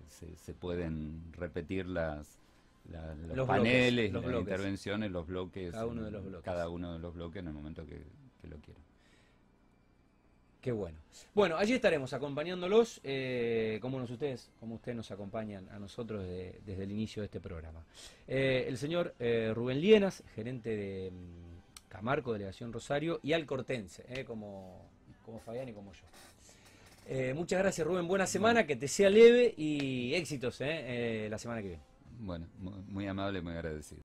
se, 0.07 0.53
pueden 0.53 1.33
repetir 1.33 1.87
las, 1.87 2.39
los, 3.33 3.45
paneles, 3.45 4.13
las 4.13 4.23
intervenciones, 4.23 5.11
los 5.11 5.27
bloques, 5.27 5.73
cada 5.73 5.85
uno 5.85 6.03
de 6.03 6.11
los 6.11 6.23
bloques, 6.23 6.45
cada 6.45 6.69
uno 6.69 6.93
de 6.93 6.99
los 6.99 7.13
bloques 7.13 7.41
en 7.41 7.47
el 7.47 7.53
momento 7.53 7.85
que, 7.85 8.05
que 8.41 8.47
lo 8.47 8.55
quieran. 8.59 8.90
Qué 10.61 10.71
bueno. 10.71 10.99
Bueno, 11.33 11.57
allí 11.57 11.73
estaremos 11.73 12.13
acompañándolos, 12.13 13.01
eh, 13.03 13.79
como 13.81 13.97
ustedes, 13.97 14.51
como 14.59 14.75
ustedes 14.75 14.95
nos 14.95 15.09
acompañan 15.09 15.67
a 15.69 15.79
nosotros 15.79 16.23
desde 16.23 16.83
el 16.83 16.91
inicio 16.91 17.23
de 17.23 17.25
este 17.25 17.39
programa. 17.39 17.83
Eh, 18.27 18.65
el 18.67 18.77
señor 18.77 19.15
eh, 19.17 19.51
Rubén 19.55 19.81
Lienas, 19.81 20.23
gerente 20.35 20.75
de 20.75 21.09
mm, 21.09 21.89
Camarco, 21.89 22.33
Delegación 22.33 22.71
Rosario, 22.71 23.19
y 23.23 23.33
Alcortense, 23.33 24.23
como, 24.25 24.85
como 25.25 25.39
Fabián 25.39 25.67
y 25.67 25.73
como 25.73 25.93
yo. 25.93 27.33
muchas 27.33 27.59
gracias 27.59 27.85
Rubén, 27.85 28.07
buena 28.07 28.27
semana, 28.27 28.67
que 28.67 28.75
te 28.75 28.87
sea 28.87 29.09
leve 29.09 29.55
y 29.57 30.13
éxitos 30.13 30.59
la 30.59 31.37
semana 31.39 31.61
que 31.61 31.69
viene. 31.69 31.83
Bueno, 32.19 32.45
muy 32.59 33.07
amable, 33.07 33.41
muy 33.41 33.53
agradecido. 33.53 34.03